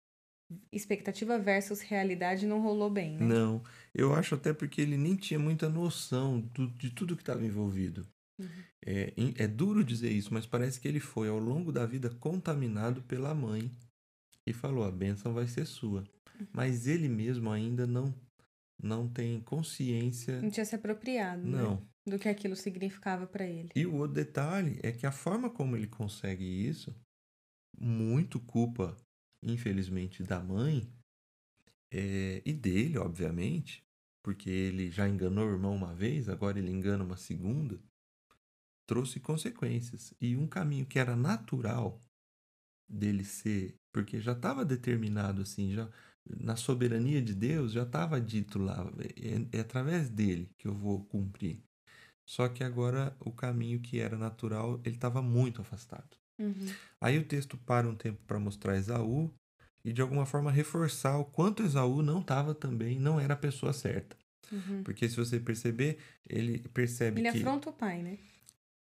expectativa 0.72 1.38
versus 1.38 1.82
realidade 1.82 2.46
não 2.48 2.62
rolou 2.62 2.90
bem, 2.90 3.18
né? 3.18 3.26
Não, 3.26 3.64
eu 3.94 4.14
acho 4.14 4.36
até 4.36 4.54
porque 4.54 4.82
ele 4.82 4.98
nem 4.98 5.16
tinha 5.16 5.40
muita 5.40 5.70
noção 5.70 6.42
do- 6.42 6.68
de 6.72 6.90
tudo 6.90 7.16
que 7.16 7.22
estava 7.22 7.46
envolvido. 7.46 8.08
Uhum. 8.40 8.48
É, 8.86 9.14
é 9.38 9.48
duro 9.48 9.84
dizer 9.84 10.12
isso, 10.12 10.34
mas 10.34 10.46
parece 10.46 10.80
que 10.80 10.88
ele 10.88 11.00
foi 11.00 11.28
ao 11.28 11.38
longo 11.38 11.72
da 11.72 11.86
vida 11.86 12.10
contaminado 12.10 13.02
pela 13.04 13.34
mãe 13.36 13.70
e 14.48 14.54
falou: 14.54 14.84
a 14.84 14.92
bênção 14.92 15.34
vai 15.34 15.48
ser 15.48 15.66
sua. 15.66 16.02
Uhum. 16.40 16.48
Mas 16.54 16.88
ele 16.88 17.10
mesmo 17.10 17.52
ainda 17.52 17.86
não, 17.86 18.14
não 18.82 19.08
tem 19.08 19.42
consciência. 19.42 20.42
Não 20.42 20.50
tinha 20.50 20.66
se 20.66 20.76
apropriado, 20.76 21.46
né? 21.46 21.62
Não. 21.62 21.88
Do 22.08 22.18
que 22.18 22.30
aquilo 22.30 22.56
significava 22.56 23.28
pra 23.28 23.46
ele. 23.46 23.70
E 23.76 23.86
o 23.86 23.96
outro 23.96 24.16
detalhe 24.16 24.80
é 24.82 24.92
que 24.92 25.06
a 25.06 25.12
forma 25.12 25.50
como 25.50 25.76
ele 25.76 25.86
consegue 25.86 26.44
isso, 26.44 26.96
muito 27.78 28.40
culpa, 28.40 28.96
infelizmente, 29.42 30.24
da 30.24 30.42
mãe 30.42 30.92
é, 31.92 32.42
e 32.46 32.54
dele, 32.54 32.98
obviamente, 32.98 33.84
porque 34.24 34.50
ele 34.50 34.92
já 34.92 35.08
enganou 35.08 35.48
o 35.48 35.52
irmão 35.52 35.76
uma 35.76 35.94
vez, 35.94 36.30
agora 36.30 36.60
ele 36.60 36.72
engana 36.72 37.04
uma 37.04 37.18
segunda, 37.18 37.82
trouxe 38.86 39.20
consequências. 39.20 40.14
E 40.20 40.36
um 40.36 40.48
caminho 40.48 40.86
que 40.86 41.00
era 41.00 41.16
natural 41.16 42.02
dele 42.88 43.24
ser, 43.24 43.76
porque 43.94 44.20
já 44.20 44.34
estava 44.34 44.66
determinado 44.66 45.42
assim, 45.42 45.74
já 45.74 45.90
na 46.26 46.56
soberania 46.56 47.22
de 47.22 47.34
Deus 47.34 47.72
já 47.72 47.84
estava 47.84 48.20
dito 48.22 48.60
lá, 48.60 48.86
é, 49.52 49.58
é 49.58 49.62
através 49.62 50.10
dele 50.10 50.50
que 50.58 50.68
eu 50.68 50.76
vou 50.76 51.06
cumprir. 51.06 51.64
Só 52.26 52.48
que 52.48 52.64
agora 52.64 53.16
o 53.20 53.32
caminho 53.32 53.82
que 53.82 54.00
era 54.00 54.16
natural, 54.16 54.80
ele 54.84 54.96
estava 54.96 55.22
muito 55.22 55.62
afastado. 55.62 56.18
Uhum. 56.40 56.74
Aí 57.02 57.18
o 57.18 57.26
texto 57.26 57.58
para 57.58 57.88
um 57.88 57.96
tempo 57.96 58.20
para 58.26 58.40
mostrar 58.40 58.78
Esaú 58.78 59.32
e 59.84 59.92
de 59.92 60.02
alguma 60.02 60.26
forma 60.26 60.52
reforçar 60.52 61.18
o 61.18 61.26
quanto 61.26 61.64
Esaú 61.64 62.02
não 62.02 62.22
estava 62.22 62.56
também, 62.56 62.98
não 62.98 63.20
era 63.20 63.34
a 63.34 63.38
pessoa 63.38 63.74
certa. 63.74 64.18
Uhum. 64.52 64.84
Porque 64.84 65.08
se 65.08 65.16
você 65.16 65.40
perceber, 65.40 66.00
ele 66.28 66.60
percebe 66.74 67.22
Ele 67.22 67.32
que 67.32 67.38
afronta 67.38 67.70
o 67.70 67.74
pai, 67.74 68.02
né? 68.02 68.18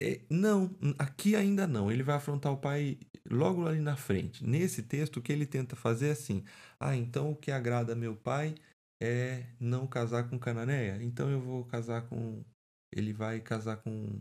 É, 0.01 0.19
não, 0.29 0.75
aqui 0.97 1.35
ainda 1.35 1.67
não. 1.67 1.91
Ele 1.91 2.01
vai 2.01 2.15
afrontar 2.15 2.51
o 2.51 2.57
pai 2.57 2.97
logo 3.29 3.67
ali 3.67 3.79
na 3.79 3.95
frente. 3.95 4.43
Nesse 4.43 4.81
texto, 4.81 5.17
o 5.17 5.21
que 5.21 5.31
ele 5.31 5.45
tenta 5.45 5.75
fazer 5.75 6.07
é 6.07 6.11
assim: 6.11 6.43
ah, 6.79 6.95
então 6.95 7.31
o 7.31 7.35
que 7.35 7.51
agrada 7.51 7.93
meu 7.93 8.15
pai 8.15 8.55
é 8.99 9.45
não 9.59 9.85
casar 9.85 10.27
com 10.27 10.39
Cananeia. 10.39 10.97
Então 11.03 11.29
eu 11.29 11.39
vou 11.39 11.63
casar 11.65 12.01
com. 12.07 12.43
Ele 12.91 13.13
vai 13.13 13.39
casar 13.39 13.77
com 13.77 14.19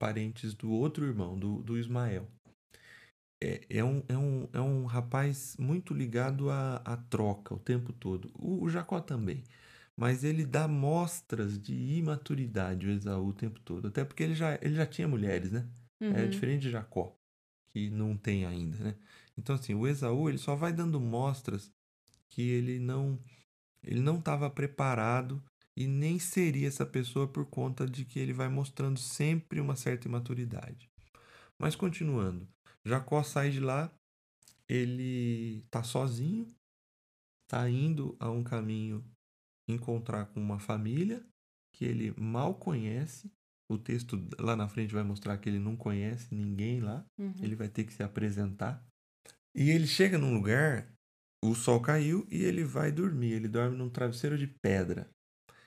parentes 0.00 0.52
do 0.52 0.70
outro 0.70 1.06
irmão, 1.06 1.38
do, 1.38 1.62
do 1.62 1.78
Ismael. 1.78 2.28
É, 3.44 3.78
é, 3.78 3.84
um, 3.84 4.02
é, 4.08 4.16
um, 4.16 4.48
é 4.52 4.60
um 4.60 4.84
rapaz 4.86 5.56
muito 5.58 5.92
ligado 5.92 6.50
à, 6.50 6.76
à 6.84 6.96
troca 6.96 7.54
o 7.54 7.58
tempo 7.58 7.92
todo. 7.92 8.30
O, 8.34 8.64
o 8.64 8.70
Jacó 8.70 9.00
também 9.00 9.44
mas 9.96 10.24
ele 10.24 10.44
dá 10.44 10.66
mostras 10.66 11.58
de 11.58 11.72
imaturidade, 11.72 12.86
o 12.86 12.90
Esaú, 12.90 13.28
o 13.28 13.32
tempo 13.32 13.60
todo. 13.60 13.88
Até 13.88 14.04
porque 14.04 14.22
ele 14.22 14.34
já, 14.34 14.58
ele 14.60 14.74
já 14.74 14.86
tinha 14.86 15.06
mulheres, 15.06 15.52
né? 15.52 15.68
É 16.00 16.06
uhum. 16.06 16.16
É 16.16 16.26
diferente 16.26 16.62
de 16.62 16.70
Jacó, 16.70 17.16
que 17.72 17.90
não 17.90 18.16
tem 18.16 18.44
ainda, 18.44 18.76
né? 18.78 18.96
Então, 19.38 19.54
assim, 19.54 19.74
o 19.74 19.86
Esaú, 19.86 20.28
ele 20.28 20.38
só 20.38 20.56
vai 20.56 20.72
dando 20.72 21.00
mostras 21.00 21.72
que 22.28 22.42
ele 22.42 22.78
não 22.78 23.18
ele 23.82 24.00
não 24.00 24.18
estava 24.18 24.48
preparado 24.48 25.42
e 25.76 25.86
nem 25.86 26.18
seria 26.18 26.66
essa 26.68 26.86
pessoa 26.86 27.28
por 27.28 27.44
conta 27.44 27.86
de 27.86 28.04
que 28.04 28.18
ele 28.18 28.32
vai 28.32 28.48
mostrando 28.48 28.98
sempre 28.98 29.60
uma 29.60 29.76
certa 29.76 30.08
imaturidade. 30.08 30.90
Mas 31.58 31.76
continuando, 31.76 32.48
Jacó 32.86 33.22
sai 33.22 33.50
de 33.50 33.60
lá, 33.60 33.90
ele 34.68 35.64
tá 35.70 35.82
sozinho, 35.82 36.54
tá 37.48 37.68
indo 37.68 38.16
a 38.18 38.30
um 38.30 38.42
caminho 38.42 39.04
encontrar 39.68 40.26
com 40.26 40.40
uma 40.40 40.58
família 40.58 41.24
que 41.72 41.84
ele 41.84 42.14
mal 42.18 42.54
conhece. 42.54 43.30
O 43.70 43.78
texto 43.78 44.22
lá 44.38 44.54
na 44.54 44.68
frente 44.68 44.92
vai 44.92 45.02
mostrar 45.02 45.38
que 45.38 45.48
ele 45.48 45.58
não 45.58 45.74
conhece 45.74 46.34
ninguém 46.34 46.80
lá. 46.80 47.04
Uhum. 47.18 47.34
Ele 47.40 47.56
vai 47.56 47.68
ter 47.68 47.84
que 47.84 47.94
se 47.94 48.02
apresentar. 48.02 48.84
E 49.54 49.70
ele 49.70 49.86
chega 49.86 50.18
num 50.18 50.34
lugar, 50.34 50.86
o 51.42 51.54
sol 51.54 51.80
caiu 51.80 52.26
e 52.30 52.42
ele 52.42 52.62
vai 52.64 52.92
dormir. 52.92 53.32
Ele 53.32 53.48
dorme 53.48 53.76
num 53.76 53.88
travesseiro 53.88 54.36
de 54.36 54.46
pedra. 54.46 55.08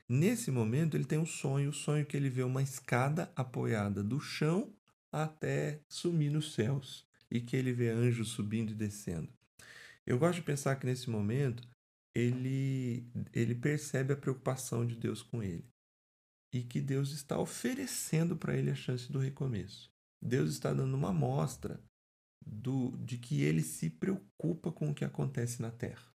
Nesse 0.07 0.51
momento, 0.51 0.95
ele 0.95 1.05
tem 1.05 1.17
um 1.17 1.25
sonho. 1.25 1.71
O 1.71 1.73
sonho 1.73 2.05
que 2.05 2.15
ele 2.15 2.29
vê 2.29 2.43
uma 2.43 2.61
escada 2.61 3.31
apoiada 3.35 4.03
do 4.03 4.19
chão 4.19 4.71
até 5.11 5.81
sumir 5.89 6.31
nos 6.31 6.53
céus. 6.53 7.05
E 7.29 7.41
que 7.41 7.57
ele 7.57 7.73
vê 7.73 7.89
anjos 7.89 8.29
subindo 8.29 8.71
e 8.71 8.75
descendo. 8.75 9.29
Eu 10.05 10.17
gosto 10.17 10.35
de 10.35 10.45
pensar 10.45 10.77
que 10.77 10.85
nesse 10.85 11.09
momento 11.09 11.67
ele, 12.15 13.05
ele 13.33 13.53
percebe 13.53 14.13
a 14.13 14.17
preocupação 14.17 14.85
de 14.85 14.95
Deus 14.95 15.21
com 15.21 15.43
ele 15.43 15.65
e 16.53 16.63
que 16.63 16.79
Deus 16.79 17.11
está 17.11 17.37
oferecendo 17.37 18.37
para 18.37 18.55
ele 18.55 18.71
a 18.71 18.75
chance 18.75 19.11
do 19.11 19.19
recomeço. 19.19 19.91
Deus 20.21 20.51
está 20.51 20.73
dando 20.73 20.95
uma 20.95 21.09
amostra 21.09 21.79
do, 22.45 22.97
de 22.97 23.17
que 23.17 23.43
ele 23.43 23.61
se 23.61 23.89
preocupa 23.89 24.71
com 24.71 24.89
o 24.89 24.95
que 24.95 25.05
acontece 25.05 25.61
na 25.61 25.69
Terra. 25.69 26.07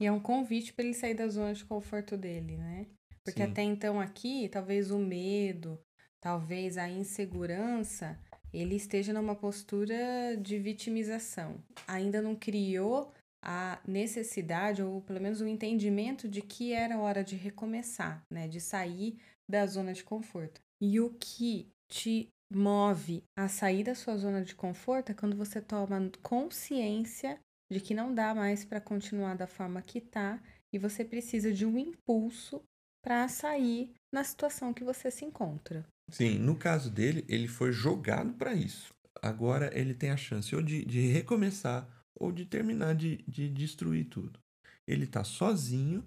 E 0.00 0.06
é 0.06 0.12
um 0.12 0.20
convite 0.20 0.72
para 0.72 0.84
ele 0.84 0.94
sair 0.94 1.14
da 1.14 1.28
zona 1.28 1.54
de 1.54 1.64
conforto 1.64 2.16
dele, 2.16 2.56
né? 2.56 2.86
Porque 3.22 3.44
Sim. 3.44 3.50
até 3.50 3.62
então 3.62 4.00
aqui, 4.00 4.48
talvez 4.48 4.90
o 4.90 4.98
medo, 4.98 5.80
talvez 6.20 6.76
a 6.76 6.88
insegurança, 6.88 8.18
ele 8.60 8.76
esteja 8.76 9.12
numa 9.12 9.34
postura 9.34 10.36
de 10.40 10.58
vitimização. 10.58 11.56
Ainda 11.86 12.22
não 12.22 12.36
criou 12.36 13.12
a 13.42 13.78
necessidade, 13.86 14.82
ou 14.82 15.02
pelo 15.02 15.20
menos 15.20 15.40
o 15.40 15.46
entendimento 15.46 16.28
de 16.28 16.40
que 16.40 16.72
era 16.72 16.98
hora 16.98 17.22
de 17.22 17.36
recomeçar, 17.36 18.24
né? 18.30 18.48
De 18.48 18.60
sair 18.60 19.18
da 19.48 19.66
zona 19.66 19.92
de 19.92 20.02
conforto. 20.02 20.62
E 20.80 20.98
o 21.00 21.10
que 21.20 21.68
te 21.88 22.30
move 22.50 23.22
a 23.36 23.48
sair 23.48 23.84
da 23.84 23.94
sua 23.94 24.16
zona 24.16 24.42
de 24.42 24.54
conforto 24.54 25.10
é 25.10 25.14
quando 25.14 25.36
você 25.36 25.60
toma 25.60 26.10
consciência 26.22 27.38
de 27.70 27.80
que 27.80 27.94
não 27.94 28.14
dá 28.14 28.34
mais 28.34 28.64
para 28.64 28.80
continuar 28.80 29.36
da 29.36 29.46
forma 29.46 29.82
que 29.82 30.00
tá 30.00 30.40
e 30.72 30.78
você 30.78 31.04
precisa 31.04 31.52
de 31.52 31.66
um 31.66 31.78
impulso 31.78 32.62
para 33.02 33.28
sair 33.28 33.92
na 34.12 34.24
situação 34.24 34.72
que 34.72 34.84
você 34.84 35.10
se 35.10 35.24
encontra. 35.24 35.86
Sim, 36.10 36.38
no 36.38 36.56
caso 36.56 36.90
dele, 36.90 37.24
ele 37.28 37.48
foi 37.48 37.72
jogado 37.72 38.34
para 38.34 38.54
isso. 38.54 38.94
Agora 39.22 39.70
ele 39.78 39.94
tem 39.94 40.10
a 40.10 40.16
chance 40.16 40.54
ou 40.54 40.62
de, 40.62 40.84
de 40.84 41.00
recomeçar 41.08 41.88
ou 42.14 42.30
de 42.30 42.44
terminar 42.44 42.94
de, 42.94 43.18
de 43.28 43.48
destruir 43.48 44.04
tudo. 44.06 44.38
Ele 44.86 45.04
está 45.04 45.24
sozinho, 45.24 46.04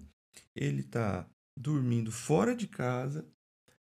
ele 0.54 0.80
está 0.80 1.28
dormindo 1.58 2.12
fora 2.12 2.54
de 2.54 2.68
casa, 2.68 3.26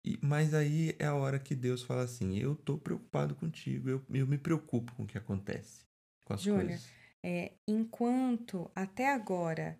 e, 0.06 0.18
mas 0.22 0.54
aí 0.54 0.94
é 0.98 1.06
a 1.06 1.14
hora 1.14 1.38
que 1.38 1.54
Deus 1.54 1.82
fala 1.82 2.02
assim: 2.04 2.38
Eu 2.38 2.52
estou 2.52 2.78
preocupado 2.78 3.34
contigo, 3.34 3.88
eu, 3.90 4.04
eu 4.10 4.26
me 4.26 4.38
preocupo 4.38 4.94
com 4.94 5.02
o 5.02 5.06
que 5.06 5.18
acontece 5.18 5.84
com 6.24 6.34
as 6.34 6.42
Júlia, 6.42 6.66
coisas. 6.66 6.88
É, 7.24 7.52
enquanto 7.66 8.70
até 8.74 9.12
agora 9.12 9.76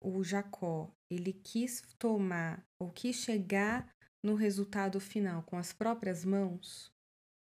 o 0.00 0.22
Jacó 0.22 0.90
ele 1.10 1.32
quis 1.32 1.82
tomar 1.98 2.64
ou 2.78 2.90
quis 2.90 3.16
chegar 3.16 3.92
no 4.22 4.34
resultado 4.34 5.00
final 5.00 5.42
com 5.42 5.56
as 5.56 5.72
próprias 5.72 6.24
mãos, 6.24 6.92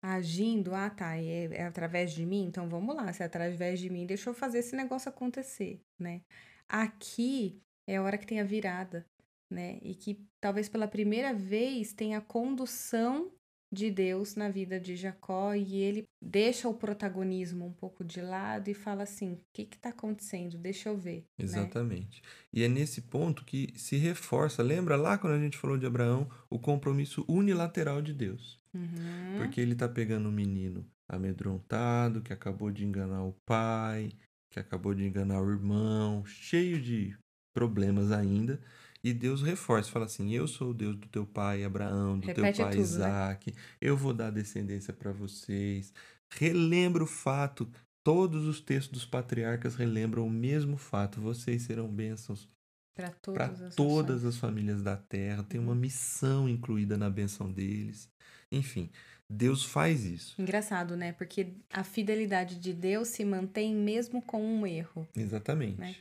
agindo, 0.02 0.76
ah 0.76 0.90
tá, 0.90 1.18
é, 1.18 1.46
é, 1.46 1.64
através 1.64 2.12
de 2.12 2.26
mim, 2.26 2.46
então 2.46 2.68
vamos 2.68 2.96
lá, 2.96 3.12
se 3.14 3.24
é 3.24 3.26
através 3.26 3.80
de 3.80 3.90
mim, 3.90 4.06
deixa 4.06 4.30
eu 4.30 4.34
fazer 4.34 4.60
esse 4.60 4.76
negócio 4.76 5.10
acontecer, 5.10 5.82
né? 5.98 6.22
Aqui 6.68 7.62
é 7.88 7.98
a 7.98 8.04
hora 8.04 8.18
que 8.18 8.28
tem 8.28 8.40
a 8.40 8.44
virada, 8.44 9.06
né? 9.50 9.80
E 9.82 9.96
que 9.96 10.26
talvez 10.42 10.68
pela 10.68 10.88
primeira 10.88 11.34
vez 11.34 11.94
tenha 11.94 12.18
a 12.18 12.22
condução 12.22 13.32
de 13.74 13.90
Deus 13.90 14.36
na 14.36 14.50
vida 14.50 14.80
de 14.80 14.96
Jacó 14.96 15.56
e 15.56 15.78
ele 15.78 16.04
deixa 16.22 16.70
o 16.70 16.74
protagonismo 16.74 17.66
um 17.66 17.74
pouco 17.74 18.04
de 18.04 18.22
lado 18.22 18.70
e 18.70 18.74
fala 18.74 19.04
assim: 19.04 19.34
o 19.34 19.40
que 19.52 19.64
está 19.64 19.90
acontecendo? 19.90 20.58
Deixa 20.58 20.90
eu 20.90 20.98
ver. 20.98 21.26
Né? 21.38 21.44
Exatamente. 21.44 22.22
Né? 22.22 22.28
E 22.54 22.64
é 22.64 22.68
nesse 22.68 23.02
ponto 23.02 23.44
que 23.44 23.74
se 23.76 23.98
reforça, 23.98 24.62
lembra 24.62 24.96
lá 24.96 25.18
quando 25.18 25.34
a 25.34 25.40
gente 25.40 25.58
falou 25.58 25.78
de 25.78 25.86
Abraão, 25.86 26.30
o 26.50 26.60
compromisso 26.60 27.26
unilateral 27.28 28.02
de 28.02 28.14
Deus. 28.14 28.62
Uhum. 28.74 29.38
Porque 29.38 29.60
ele 29.60 29.74
está 29.74 29.90
pegando 29.90 30.30
um 30.30 30.32
menino 30.32 30.86
amedrontado, 31.08 32.22
que 32.22 32.32
acabou 32.32 32.72
de 32.72 32.86
enganar 32.86 33.24
o 33.24 33.36
pai, 33.46 34.12
que 34.52 34.60
acabou 34.60 34.94
de 34.94 35.04
enganar 35.04 35.42
o 35.42 35.50
irmão, 35.50 36.24
cheio 36.26 36.80
de 36.80 37.16
problemas 37.54 38.12
ainda. 38.12 38.60
E 39.04 39.14
Deus 39.14 39.42
reforça, 39.42 39.92
fala 39.92 40.06
assim: 40.06 40.32
Eu 40.32 40.48
sou 40.48 40.72
o 40.72 40.74
Deus 40.74 40.96
do 40.96 41.08
teu 41.08 41.26
pai 41.26 41.64
Abraão, 41.64 42.18
do 42.18 42.28
Repete 42.28 42.58
teu 42.58 42.66
pai 42.66 42.72
tudo, 42.72 42.80
né? 42.80 42.84
Isaac, 42.84 43.52
né? 43.52 43.58
eu 43.82 43.98
vou 43.98 44.14
dar 44.14 44.32
descendência 44.32 44.94
para 44.94 45.12
vocês. 45.12 45.94
Relembra 46.32 47.04
o 47.04 47.08
fato, 47.08 47.70
todos 48.04 48.46
os 48.46 48.62
textos 48.62 48.92
dos 48.92 49.06
patriarcas 49.06 49.76
relembram 49.76 50.26
o 50.26 50.30
mesmo 50.30 50.78
fato: 50.78 51.20
vocês 51.20 51.64
serão 51.64 51.88
bênçãos 51.88 52.48
para 52.96 53.10
todas, 53.10 53.62
as, 53.62 53.76
todas 53.76 54.26
as 54.26 54.38
famílias 54.38 54.84
da 54.84 54.96
terra, 54.96 55.44
tem 55.44 55.60
uma 55.60 55.74
uhum. 55.74 55.80
missão 55.80 56.48
incluída 56.48 56.98
na 56.98 57.10
benção 57.10 57.52
deles. 57.52 58.10
Enfim, 58.52 58.90
Deus 59.30 59.64
faz 59.64 60.06
isso. 60.06 60.40
Engraçado, 60.40 60.96
né? 60.96 61.14
Porque 61.14 61.54
a 61.72 61.84
fidelidade 61.84 62.60
de 62.60 62.74
Deus 62.74 63.08
se 63.08 63.26
mantém 63.26 63.76
mesmo 63.76 64.22
com 64.22 64.44
um 64.44 64.68
erro. 64.68 65.08
Exatamente. 65.16 65.80
Né? 65.80 65.96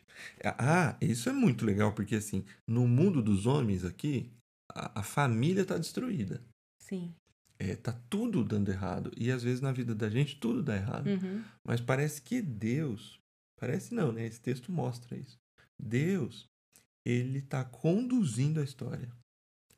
Ah, 0.44 0.96
isso 1.00 1.28
é 1.28 1.32
muito 1.32 1.64
legal, 1.64 1.92
porque 1.94 2.16
assim, 2.16 2.44
no 2.68 2.86
mundo 2.86 3.22
dos 3.22 3.46
homens 3.46 3.84
aqui, 3.84 4.30
a, 4.70 5.00
a 5.00 5.02
família 5.02 5.62
está 5.62 5.78
destruída. 5.78 6.42
Sim. 6.78 7.14
É, 7.58 7.76
tá 7.76 7.92
tudo 8.10 8.44
dando 8.44 8.70
errado. 8.70 9.12
E 9.16 9.30
às 9.30 9.42
vezes 9.42 9.60
na 9.60 9.72
vida 9.72 9.94
da 9.94 10.10
gente 10.10 10.36
tudo 10.36 10.62
dá 10.62 10.76
errado. 10.76 11.06
Uhum. 11.06 11.44
Mas 11.64 11.80
parece 11.80 12.20
que 12.20 12.42
Deus, 12.42 13.20
parece 13.58 13.94
não, 13.94 14.12
né? 14.12 14.26
Esse 14.26 14.40
texto 14.40 14.72
mostra 14.72 15.16
isso. 15.16 15.38
Deus, 15.80 16.46
ele 17.06 17.38
está 17.38 17.64
conduzindo 17.64 18.60
a 18.60 18.64
história. 18.64 19.10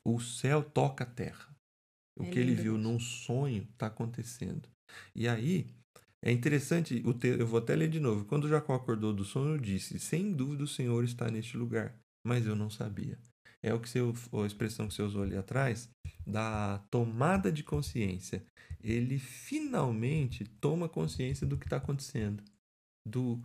O 0.03 0.19
céu 0.19 0.63
toca 0.63 1.03
a 1.03 1.07
terra. 1.07 1.54
O 2.17 2.23
é 2.23 2.29
que 2.29 2.39
ele 2.39 2.53
viu 2.53 2.77
num 2.77 2.99
sonho 2.99 3.67
está 3.71 3.87
acontecendo. 3.87 4.69
E 5.13 5.27
aí, 5.27 5.67
é 6.23 6.31
interessante, 6.31 7.03
o 7.05 7.13
te... 7.13 7.27
eu 7.27 7.45
vou 7.45 7.59
até 7.59 7.75
ler 7.75 7.89
de 7.89 7.99
novo. 7.99 8.25
Quando 8.25 8.49
Jacó 8.49 8.73
acordou 8.73 9.13
do 9.13 9.23
sonho, 9.23 9.59
disse: 9.59 9.99
Sem 9.99 10.33
dúvida 10.33 10.63
o 10.63 10.67
Senhor 10.67 11.03
está 11.03 11.29
neste 11.29 11.57
lugar, 11.57 11.95
mas 12.25 12.45
eu 12.45 12.55
não 12.55 12.69
sabia. 12.69 13.19
É 13.61 13.73
o 13.73 13.79
que 13.79 13.89
você, 13.89 13.99
a 13.99 14.45
expressão 14.45 14.87
que 14.87 14.93
você 14.93 15.01
usou 15.01 15.23
ali 15.23 15.35
atrás, 15.35 15.89
da 16.25 16.79
tomada 16.89 17.51
de 17.51 17.63
consciência. 17.63 18.43
Ele 18.83 19.17
finalmente 19.17 20.45
toma 20.61 20.87
consciência 20.87 21.45
do 21.45 21.57
que 21.57 21.65
está 21.65 21.77
acontecendo, 21.77 22.43
do, 23.07 23.41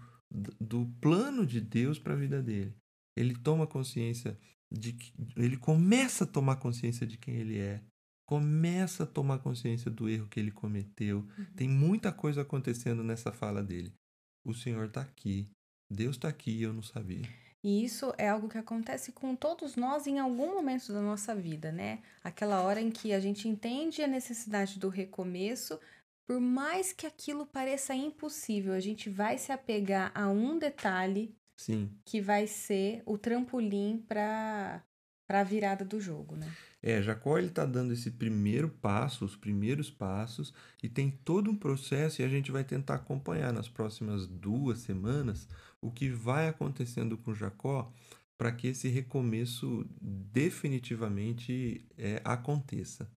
do 0.60 0.86
plano 1.00 1.46
de 1.46 1.60
Deus 1.60 1.98
para 1.98 2.12
a 2.12 2.16
vida 2.16 2.42
dele. 2.42 2.74
Ele 3.16 3.34
toma 3.34 3.66
consciência 3.66 4.38
de 4.72 4.92
que 4.92 5.12
ele 5.36 5.56
começa 5.56 6.24
a 6.24 6.26
tomar 6.26 6.56
consciência 6.56 7.06
de 7.06 7.16
quem 7.18 7.34
ele 7.34 7.58
é, 7.58 7.82
começa 8.30 9.02
a 9.02 9.06
tomar 9.06 9.40
consciência 9.40 9.90
do 9.90 10.08
erro 10.08 10.28
que 10.28 10.38
ele 10.38 10.52
cometeu. 10.52 11.26
Uhum. 11.36 11.46
Tem 11.56 11.68
muita 11.68 12.12
coisa 12.12 12.42
acontecendo 12.42 13.02
nessa 13.02 13.32
fala 13.32 13.60
dele. 13.60 13.92
O 14.46 14.54
Senhor 14.54 14.86
está 14.86 15.00
aqui. 15.00 15.50
Deus 15.90 16.14
está 16.14 16.28
aqui 16.28 16.52
e 16.52 16.62
eu 16.62 16.72
não 16.72 16.80
sabia. 16.80 17.28
E 17.60 17.84
isso 17.84 18.14
é 18.16 18.28
algo 18.28 18.48
que 18.48 18.56
acontece 18.56 19.10
com 19.10 19.34
todos 19.34 19.74
nós 19.74 20.06
em 20.06 20.20
algum 20.20 20.54
momento 20.54 20.92
da 20.92 21.02
nossa 21.02 21.34
vida, 21.34 21.72
né? 21.72 22.02
Aquela 22.22 22.62
hora 22.62 22.80
em 22.80 22.92
que 22.92 23.12
a 23.12 23.18
gente 23.18 23.48
entende 23.48 24.00
a 24.00 24.06
necessidade 24.06 24.78
do 24.78 24.88
recomeço, 24.88 25.80
por 26.24 26.38
mais 26.38 26.92
que 26.92 27.08
aquilo 27.08 27.44
pareça 27.44 27.96
impossível, 27.96 28.74
a 28.74 28.80
gente 28.80 29.10
vai 29.10 29.38
se 29.38 29.50
apegar 29.50 30.12
a 30.14 30.28
um 30.28 30.56
detalhe 30.56 31.34
Sim. 31.56 31.90
que 32.04 32.20
vai 32.20 32.46
ser 32.46 33.02
o 33.04 33.18
trampolim 33.18 34.04
para 34.06 34.84
para 35.26 35.40
a 35.40 35.44
virada 35.44 35.84
do 35.84 36.00
jogo, 36.00 36.36
né? 36.36 36.46
É, 36.82 37.02
Jacó 37.02 37.38
ele 37.38 37.48
está 37.48 37.66
dando 37.66 37.92
esse 37.92 38.10
primeiro 38.10 38.68
passo, 38.68 39.24
os 39.24 39.36
primeiros 39.36 39.90
passos, 39.90 40.52
e 40.82 40.88
tem 40.88 41.10
todo 41.10 41.50
um 41.50 41.56
processo, 41.56 42.22
e 42.22 42.24
a 42.24 42.28
gente 42.28 42.50
vai 42.50 42.64
tentar 42.64 42.94
acompanhar 42.94 43.52
nas 43.52 43.68
próximas 43.68 44.26
duas 44.26 44.78
semanas 44.78 45.46
o 45.80 45.90
que 45.90 46.08
vai 46.08 46.48
acontecendo 46.48 47.18
com 47.18 47.34
Jacó 47.34 47.92
para 48.38 48.52
que 48.52 48.68
esse 48.68 48.88
recomeço 48.88 49.86
definitivamente 50.00 51.86
é, 51.98 52.22
aconteça. 52.24 53.10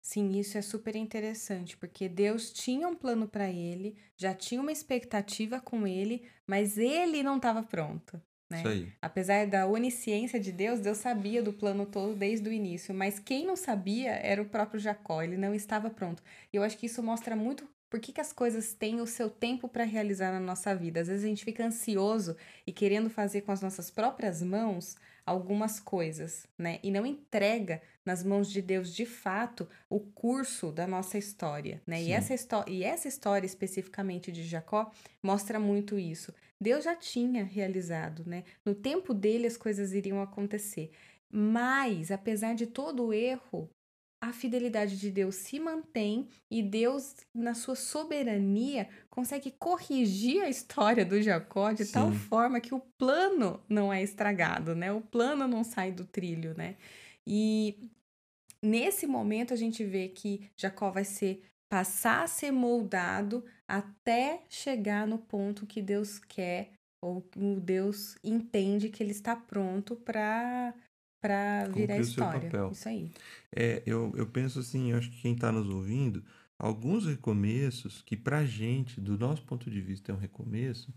Sim, 0.00 0.32
isso 0.38 0.58
é 0.58 0.62
super 0.62 0.96
interessante, 0.96 1.76
porque 1.76 2.08
Deus 2.08 2.52
tinha 2.52 2.88
um 2.88 2.96
plano 2.96 3.28
para 3.28 3.50
ele, 3.50 3.96
já 4.16 4.34
tinha 4.34 4.60
uma 4.60 4.72
expectativa 4.72 5.60
com 5.60 5.86
ele, 5.86 6.26
mas 6.46 6.76
ele 6.76 7.22
não 7.22 7.36
estava 7.36 7.62
pronto. 7.62 8.20
Né? 8.52 8.92
Apesar 9.00 9.46
da 9.46 9.66
onisciência 9.66 10.38
de 10.38 10.52
Deus, 10.52 10.80
Deus 10.80 10.98
sabia 10.98 11.42
do 11.42 11.52
plano 11.52 11.86
todo 11.86 12.14
desde 12.14 12.48
o 12.48 12.52
início, 12.52 12.94
mas 12.94 13.18
quem 13.18 13.46
não 13.46 13.56
sabia 13.56 14.12
era 14.12 14.42
o 14.42 14.46
próprio 14.46 14.80
Jacó, 14.80 15.22
ele 15.22 15.36
não 15.36 15.54
estava 15.54 15.90
pronto. 15.90 16.22
E 16.52 16.56
eu 16.56 16.62
acho 16.62 16.76
que 16.76 16.86
isso 16.86 17.02
mostra 17.02 17.34
muito 17.34 17.66
por 17.92 18.00
que, 18.00 18.10
que 18.10 18.22
as 18.22 18.32
coisas 18.32 18.72
têm 18.72 19.02
o 19.02 19.06
seu 19.06 19.28
tempo 19.28 19.68
para 19.68 19.84
realizar 19.84 20.32
na 20.32 20.40
nossa 20.40 20.74
vida. 20.74 21.00
Às 21.00 21.08
vezes 21.08 21.24
a 21.24 21.28
gente 21.28 21.44
fica 21.44 21.66
ansioso 21.66 22.34
e 22.66 22.72
querendo 22.72 23.10
fazer 23.10 23.42
com 23.42 23.52
as 23.52 23.60
nossas 23.60 23.90
próprias 23.90 24.42
mãos 24.42 24.96
algumas 25.26 25.78
coisas, 25.78 26.46
né? 26.56 26.78
E 26.82 26.90
não 26.90 27.04
entrega 27.04 27.82
nas 28.02 28.24
mãos 28.24 28.50
de 28.50 28.62
Deus 28.62 28.94
de 28.94 29.04
fato 29.04 29.68
o 29.90 30.00
curso 30.00 30.72
da 30.72 30.86
nossa 30.86 31.18
história, 31.18 31.82
né? 31.86 32.02
E 32.02 32.12
essa, 32.12 32.34
e 32.66 32.82
essa 32.82 33.08
história 33.08 33.46
especificamente 33.46 34.32
de 34.32 34.42
Jacó 34.42 34.90
mostra 35.22 35.60
muito 35.60 35.98
isso. 35.98 36.34
Deus 36.62 36.84
já 36.84 36.94
tinha 36.94 37.44
realizado, 37.44 38.24
né? 38.24 38.44
No 38.64 38.74
tempo 38.74 39.12
dele 39.12 39.46
as 39.46 39.56
coisas 39.56 39.92
iriam 39.92 40.22
acontecer. 40.22 40.92
Mas, 41.30 42.10
apesar 42.10 42.54
de 42.54 42.66
todo 42.66 43.06
o 43.06 43.12
erro, 43.12 43.68
a 44.22 44.32
fidelidade 44.32 44.96
de 44.96 45.10
Deus 45.10 45.34
se 45.34 45.58
mantém 45.58 46.28
e 46.48 46.62
Deus, 46.62 47.16
na 47.34 47.54
sua 47.54 47.74
soberania, 47.74 48.88
consegue 49.10 49.50
corrigir 49.50 50.42
a 50.42 50.48
história 50.48 51.04
do 51.04 51.20
Jacó 51.20 51.72
de 51.72 51.84
Sim. 51.84 51.92
tal 51.92 52.12
forma 52.12 52.60
que 52.60 52.72
o 52.72 52.80
plano 52.96 53.60
não 53.68 53.92
é 53.92 54.00
estragado, 54.00 54.76
né? 54.76 54.92
O 54.92 55.00
plano 55.00 55.48
não 55.48 55.64
sai 55.64 55.90
do 55.90 56.04
trilho, 56.04 56.54
né? 56.56 56.76
E 57.26 57.90
nesse 58.62 59.08
momento 59.08 59.52
a 59.52 59.56
gente 59.56 59.82
vê 59.82 60.08
que 60.08 60.48
Jacó 60.56 60.90
vai 60.90 61.04
ser 61.04 61.42
passar 61.72 62.24
a 62.24 62.26
ser 62.26 62.50
moldado 62.50 63.42
até 63.66 64.44
chegar 64.50 65.06
no 65.06 65.16
ponto 65.16 65.64
que 65.64 65.80
Deus 65.80 66.18
quer 66.18 66.72
ou 67.02 67.26
o 67.34 67.58
Deus 67.58 68.14
entende 68.22 68.90
que 68.90 69.02
ele 69.02 69.12
está 69.12 69.34
pronto 69.34 69.96
para 69.96 70.74
para 71.18 71.66
virar 71.68 71.96
história. 71.96 72.50
Isso 72.70 72.88
aí. 72.88 73.10
É, 73.56 73.82
eu, 73.86 74.12
eu 74.16 74.26
penso 74.26 74.58
assim, 74.58 74.90
eu 74.90 74.98
acho 74.98 75.10
que 75.12 75.22
quem 75.22 75.32
está 75.32 75.50
nos 75.50 75.66
ouvindo, 75.70 76.22
alguns 76.60 77.06
recomeços 77.06 78.02
que 78.02 78.18
para 78.18 78.44
gente, 78.44 79.00
do 79.00 79.16
nosso 79.16 79.42
ponto 79.44 79.70
de 79.70 79.80
vista, 79.80 80.12
é 80.12 80.14
um 80.14 80.18
recomeço, 80.18 80.92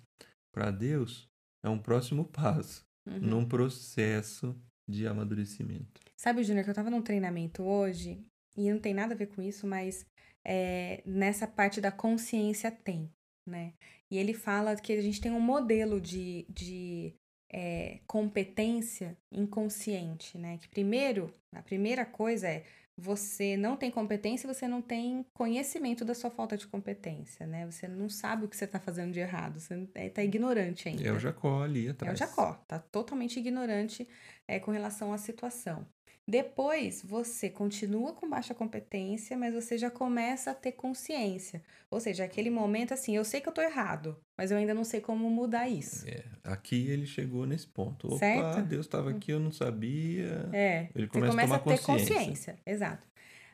para 0.51 0.71
Deus 0.71 1.29
é 1.63 1.69
um 1.69 1.79
próximo 1.79 2.25
passo 2.33 2.83
uhum. 3.07 3.19
num 3.19 3.45
processo 3.47 4.53
de 4.89 5.07
amadurecimento. 5.07 6.01
Sabe, 6.17 6.43
Júnior, 6.43 6.65
que 6.65 6.69
eu 6.69 6.73
estava 6.73 6.89
num 6.89 7.01
treinamento 7.01 7.63
hoje 7.63 8.19
e 8.57 8.69
não 8.69 8.79
tem 8.79 8.93
nada 8.93 9.13
a 9.13 9.17
ver 9.17 9.27
com 9.27 9.41
isso, 9.41 9.65
mas 9.65 10.05
é, 10.45 11.01
nessa 11.05 11.47
parte 11.47 11.81
da 11.81 11.91
consciência 11.91 12.69
tem, 12.69 13.11
né? 13.47 13.73
E 14.11 14.17
ele 14.17 14.33
fala 14.33 14.75
que 14.75 14.93
a 14.93 15.01
gente 15.01 15.19
tem 15.19 15.31
um 15.31 15.39
modelo 15.39 15.99
de, 15.99 16.45
de 16.47 17.15
é, 17.51 17.99
competência 18.05 19.17
inconsciente, 19.31 20.37
né? 20.37 20.59
Que 20.59 20.69
primeiro, 20.69 21.33
a 21.53 21.63
primeira 21.63 22.05
coisa 22.05 22.47
é 22.47 22.63
você 22.97 23.57
não 23.57 23.75
tem 23.75 23.91
competência, 23.91 24.51
você 24.51 24.67
não 24.67 24.81
tem 24.81 25.25
conhecimento 25.33 26.05
da 26.05 26.13
sua 26.13 26.29
falta 26.29 26.55
de 26.55 26.65
competência, 26.65 27.45
né? 27.45 27.69
Você 27.69 27.87
não 27.87 28.07
sabe 28.07 28.45
o 28.45 28.47
que 28.47 28.55
você 28.55 28.63
está 28.65 28.79
fazendo 28.79 29.11
de 29.11 29.19
errado, 29.19 29.59
você 29.59 29.87
está 29.95 30.23
ignorante 30.23 30.87
ainda. 30.87 31.05
É 31.05 31.11
o 31.11 31.19
Jacó 31.19 31.63
ali 31.63 31.89
atrás. 31.89 32.11
É 32.11 32.13
o 32.13 32.17
Jacó, 32.27 32.53
tá 32.67 32.79
totalmente 32.79 33.37
ignorante 33.37 34.07
é, 34.47 34.59
com 34.59 34.71
relação 34.71 35.11
à 35.11 35.17
situação. 35.17 35.85
Depois, 36.27 37.03
você 37.03 37.51
continua 37.51 38.13
com 38.13 38.27
baixa 38.27 38.55
competência, 38.55 39.37
mas 39.37 39.53
você 39.53 39.77
já 39.77 39.91
começa 39.91 40.51
a 40.51 40.55
ter 40.55 40.71
consciência. 40.71 41.61
Ou 41.89 41.99
seja, 41.99 42.23
aquele 42.23 42.49
momento 42.49 42.95
assim, 42.95 43.15
eu 43.15 43.23
sei 43.23 43.39
que 43.39 43.47
eu 43.47 43.53
tô 43.53 43.61
errado, 43.61 44.19
mas 44.35 44.49
eu 44.49 44.57
ainda 44.57 44.73
não 44.73 44.83
sei 44.83 44.99
como 44.99 45.29
mudar 45.29 45.69
isso. 45.69 46.07
É, 46.09 46.23
aqui 46.43 46.89
ele 46.89 47.05
chegou 47.05 47.45
nesse 47.45 47.67
ponto. 47.67 48.07
Opa, 48.07 48.17
certo? 48.17 48.67
Deus 48.67 48.87
estava 48.87 49.11
aqui, 49.11 49.31
eu 49.31 49.39
não 49.39 49.51
sabia. 49.51 50.49
É, 50.51 50.89
ele 50.95 51.07
começa, 51.07 51.31
começa 51.31 51.53
a, 51.53 51.57
a 51.57 51.59
ter 51.59 51.81
consciência. 51.81 52.15
consciência. 52.15 52.59
Exato. 52.65 53.07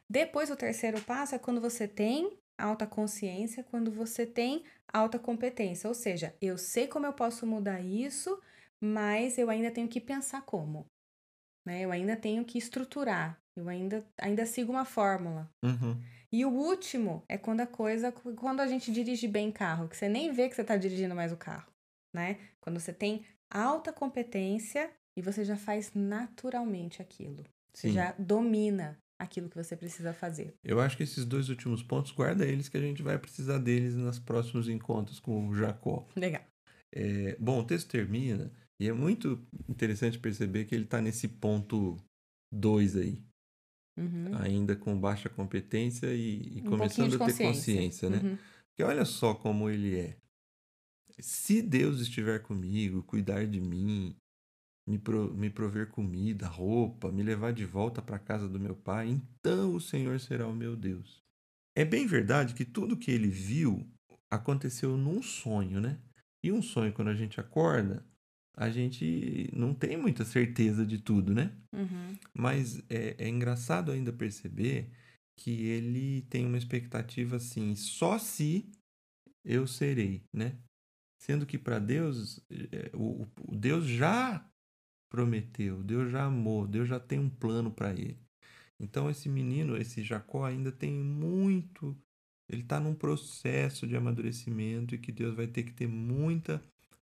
Depois, 0.10 0.50
o 0.50 0.56
terceiro 0.56 1.02
passo 1.02 1.36
é 1.36 1.40
quando 1.40 1.60
você 1.60 1.90
tem 1.90 2.38
alta 2.58 2.88
consciência, 2.88 3.66
quando 3.66 3.92
você 3.92 4.26
tem 4.26 4.64
alta 4.94 5.20
competência. 5.20 5.90
Ou 5.90 5.94
seja, 5.94 6.34
eu 6.42 6.58
sei 6.58 6.88
como 6.88 7.06
eu 7.06 7.14
posso 7.14 7.46
mudar 7.46 7.82
isso, 7.82 8.40
mas 8.80 9.38
eu 9.38 9.50
ainda 9.50 9.72
tenho 9.72 9.90
que 9.90 10.00
pensar 10.00 10.42
como 10.44 10.86
né? 11.66 11.82
Eu 11.82 11.92
ainda 11.92 12.16
tenho 12.16 12.44
que 12.46 12.58
estruturar, 12.58 13.40
eu 13.56 13.68
ainda, 13.68 14.06
ainda 14.18 14.46
sigo 14.46 14.72
uma 14.72 14.86
fórmula. 14.86 15.50
Uhum. 15.64 16.02
E 16.32 16.46
o 16.46 16.50
último 16.50 17.24
é 17.28 17.38
quando 17.38 17.62
a 17.62 17.68
coisa, 17.68 18.12
quando 18.12 18.62
a 18.62 18.68
gente 18.68 18.92
dirige 18.92 19.28
bem 19.28 19.52
carro, 19.52 19.90
que 19.90 19.98
você 19.98 20.08
nem 20.08 20.32
vê 20.32 20.48
que 20.48 20.56
você 20.56 20.62
está 20.62 20.78
dirigindo 20.78 21.14
mais 21.14 21.32
o 21.32 21.38
carro, 21.38 21.70
né? 22.16 22.40
Quando 22.62 22.80
você 22.80 22.94
tem 22.94 23.26
alta 23.50 23.92
competência 23.92 24.90
e 25.18 25.22
você 25.22 25.44
já 25.44 25.58
faz 25.58 25.92
naturalmente 25.94 27.02
aquilo. 27.02 27.44
Você 27.74 27.90
Sim. 27.90 27.94
já 27.94 28.16
domina 28.18 28.98
aquilo 29.20 29.50
que 29.50 29.56
você 29.56 29.76
precisa 29.76 30.14
fazer. 30.14 30.56
Eu 30.64 30.80
acho 30.80 30.98
que 30.98 31.04
esses 31.04 31.26
dois 31.26 31.50
últimos 31.50 31.84
pontos, 31.84 32.12
guarda 32.12 32.46
eles 32.46 32.70
que 32.70 32.78
a 32.78 32.82
gente 32.82 33.04
vai 33.04 33.18
precisar 33.20 33.60
deles 33.60 33.96
nos 33.96 34.18
próximos 34.18 34.68
encontros 34.68 35.20
com 35.20 35.48
o 35.48 35.56
Jacó. 35.56 36.08
Legal. 36.16 36.42
É, 36.94 37.38
bom, 37.40 37.60
o 37.60 37.64
texto 37.64 37.90
termina 37.90 38.52
e 38.82 38.88
é 38.88 38.94
muito 38.94 39.40
interessante 39.70 40.18
perceber 40.18 40.66
que 40.66 40.74
ele 40.74 40.86
está 40.86 41.00
nesse 41.00 41.28
ponto 41.28 41.98
2 42.52 42.96
aí. 42.96 43.24
Uhum. 43.96 44.36
Ainda 44.38 44.76
com 44.76 45.00
baixa 45.00 45.30
competência 45.30 46.08
e, 46.12 46.58
e 46.58 46.62
um 46.62 46.66
começando 46.72 47.14
a 47.14 47.26
ter 47.28 47.38
consciência, 47.38 48.10
consciência 48.10 48.10
né? 48.10 48.18
Uhum. 48.18 48.38
Porque 48.70 48.82
olha 48.82 49.06
só 49.06 49.36
como 49.36 49.70
ele 49.70 50.00
é. 50.00 50.18
Se 51.20 51.62
Deus 51.62 52.00
estiver 52.00 52.42
comigo, 52.42 53.04
cuidar 53.04 53.46
de 53.46 53.62
mim, 53.62 54.16
me, 54.90 54.98
pro, 54.98 55.32
me 55.32 55.52
prover 55.52 55.92
comida, 55.92 56.48
roupa, 56.48 57.12
me 57.12 57.22
levar 57.22 57.54
de 57.54 57.66
volta 57.68 58.02
para 58.02 58.16
a 58.16 58.20
casa 58.20 58.50
do 58.50 58.60
meu 58.60 58.76
pai, 58.76 59.10
então 59.10 59.76
o 59.76 59.80
Senhor 59.80 60.20
será 60.20 60.48
o 60.48 60.56
meu 60.56 60.76
Deus. 60.76 61.22
É 61.78 61.86
bem 61.86 62.08
verdade 62.08 62.56
que 62.56 62.66
tudo 62.66 62.98
que 62.98 63.12
ele 63.12 63.28
viu 63.28 63.88
aconteceu 64.32 64.98
num 64.98 65.22
sonho, 65.22 65.80
né? 65.80 66.02
E 66.44 66.52
um 66.52 66.64
sonho, 66.64 66.92
quando 66.92 67.10
a 67.10 67.14
gente 67.14 67.40
acorda, 67.40 68.04
a 68.56 68.70
gente 68.70 69.50
não 69.54 69.74
tem 69.74 69.98
muita 69.98 70.26
certeza 70.26 70.86
de 70.86 71.00
tudo, 71.00 71.34
né? 71.34 71.56
Uhum. 71.74 72.18
Mas 72.34 72.80
é, 72.90 73.16
é, 73.18 73.28
engraçado 73.28 73.92
ainda 73.92 74.12
perceber 74.12 74.90
que 75.38 75.66
ele 75.68 76.22
tem 76.24 76.46
uma 76.46 76.58
expectativa 76.58 77.38
assim, 77.38 77.76
só 77.76 78.18
se 78.20 78.70
eu 79.44 79.66
serei, 79.66 80.24
né? 80.34 80.58
Sendo 81.20 81.46
que 81.46 81.58
para 81.58 81.80
Deus, 81.80 82.40
é, 82.50 82.92
o, 82.94 83.28
o, 83.48 83.56
Deus 83.56 83.86
já 83.86 84.46
prometeu, 85.10 85.84
Deus 85.84 86.12
já 86.12 86.26
amou, 86.26 86.68
Deus 86.68 86.88
já 86.88 87.00
tem 87.00 87.20
um 87.20 87.30
plano 87.30 87.72
para 87.72 87.92
ele. 87.92 88.20
Então 88.80 89.10
esse 89.10 89.30
menino, 89.30 89.78
esse 89.78 90.04
Jacó 90.04 90.44
ainda 90.44 90.72
tem 90.72 90.94
muito, 90.94 91.96
ele 92.50 92.64
está 92.64 92.80
num 92.80 92.96
processo 92.96 93.88
de 93.88 93.96
amadurecimento 93.96 94.94
e 94.94 94.98
que 94.98 95.12
Deus 95.12 95.36
vai 95.36 95.48
ter 95.48 95.64
que 95.64 95.74
ter 95.74 95.88
muita 95.88 96.62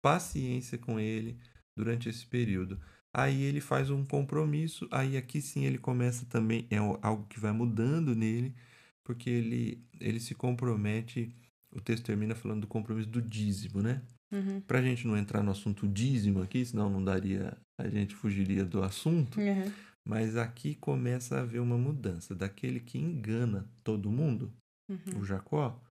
paciência 0.07 0.79
com 0.79 1.01
ele 1.01 1.37
durante 1.77 2.09
esse 2.09 2.25
período. 2.25 2.79
Aí 3.12 3.42
ele 3.42 3.61
faz 3.61 3.90
um 3.90 4.05
compromisso, 4.05 4.87
aí 4.88 5.16
aqui 5.16 5.42
sim 5.42 5.64
ele 5.64 5.79
começa 5.79 6.25
também, 6.27 6.64
é 6.71 6.77
algo 6.77 7.27
que 7.29 7.40
vai 7.40 7.51
mudando 7.51 8.14
nele, 8.14 8.55
porque 9.03 9.29
ele, 9.29 9.85
ele 9.99 10.21
se 10.21 10.33
compromete, 10.33 11.35
o 11.73 11.81
texto 11.81 12.05
termina 12.05 12.37
falando 12.37 12.61
do 12.61 12.66
compromisso 12.69 13.09
do 13.09 13.21
dízimo, 13.21 13.83
né? 13.83 14.01
Uhum. 14.33 14.61
Pra 14.61 14.81
gente 14.81 15.09
não 15.09 15.16
entrar 15.16 15.42
no 15.42 15.51
assunto 15.51 15.88
dízimo 15.88 16.40
aqui, 16.40 16.64
senão 16.64 16.88
não 16.88 17.03
daria, 17.03 17.57
a 17.81 17.88
gente 17.88 18.14
fugiria 18.14 18.64
do 18.64 18.85
assunto, 18.85 19.40
uhum. 19.40 19.73
mas 20.07 20.37
aqui 20.37 20.77
começa 20.77 21.37
a 21.37 21.40
haver 21.40 21.61
uma 21.61 21.77
mudança 21.77 22.33
daquele 22.33 22.79
que 22.79 22.97
engana 22.97 23.69
todo 23.83 24.09
mundo, 24.09 24.53
uhum. 24.88 25.21
o 25.21 25.25
Jacó, 25.25 25.83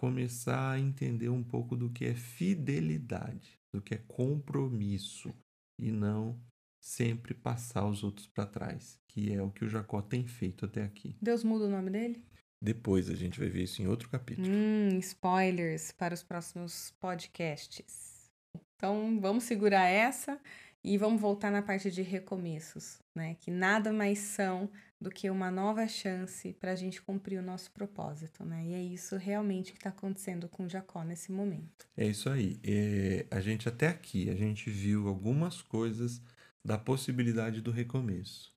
começar 0.00 0.70
a 0.70 0.80
entender 0.80 1.28
um 1.28 1.44
pouco 1.44 1.76
do 1.76 1.90
que 1.90 2.06
é 2.06 2.14
fidelidade, 2.14 3.58
do 3.70 3.82
que 3.82 3.94
é 3.94 3.98
compromisso. 3.98 5.30
e 5.78 5.90
não 5.90 6.38
sempre 6.82 7.34
passar 7.34 7.86
os 7.86 8.02
outros 8.02 8.26
para 8.26 8.46
trás, 8.46 8.98
que 9.06 9.32
é 9.32 9.42
o 9.42 9.50
que 9.50 9.64
o 9.64 9.68
Jacó 9.68 10.00
tem 10.00 10.26
feito 10.26 10.64
até 10.64 10.82
aqui. 10.82 11.16
Deus 11.20 11.44
muda 11.44 11.66
o 11.66 11.70
nome 11.70 11.90
dele? 11.90 12.22
Depois 12.62 13.10
a 13.10 13.14
gente 13.14 13.38
vai 13.38 13.48
ver 13.48 13.62
isso 13.64 13.82
em 13.82 13.86
outro 13.86 14.08
capítulo. 14.08 14.46
Hum, 14.48 14.98
spoilers 14.98 15.92
para 15.92 16.14
os 16.14 16.22
próximos 16.22 16.94
podcasts. 16.98 18.30
Então 18.76 19.20
vamos 19.20 19.44
segurar 19.44 19.86
essa 19.86 20.40
e 20.82 20.96
vamos 20.96 21.20
voltar 21.20 21.50
na 21.50 21.62
parte 21.62 21.90
de 21.90 22.00
recomeços, 22.02 22.98
né? 23.14 23.36
Que 23.40 23.50
nada 23.50 23.92
mais 23.92 24.18
são 24.18 24.70
do 25.00 25.10
que 25.10 25.30
uma 25.30 25.50
nova 25.50 25.88
chance 25.88 26.52
para 26.52 26.72
a 26.72 26.76
gente 26.76 27.00
cumprir 27.00 27.38
o 27.38 27.42
nosso 27.42 27.70
propósito, 27.70 28.44
né? 28.44 28.66
E 28.66 28.74
é 28.74 28.82
isso 28.82 29.16
realmente 29.16 29.72
que 29.72 29.78
está 29.78 29.88
acontecendo 29.88 30.48
com 30.48 30.68
Jacó 30.68 31.02
nesse 31.02 31.32
momento. 31.32 31.88
É 31.96 32.06
isso 32.06 32.28
aí. 32.28 32.60
É, 32.62 33.26
a 33.30 33.40
gente 33.40 33.68
até 33.68 33.88
aqui, 33.88 34.28
a 34.28 34.34
gente 34.34 34.68
viu 34.68 35.08
algumas 35.08 35.62
coisas 35.62 36.20
da 36.62 36.76
possibilidade 36.76 37.62
do 37.62 37.70
recomeço. 37.70 38.52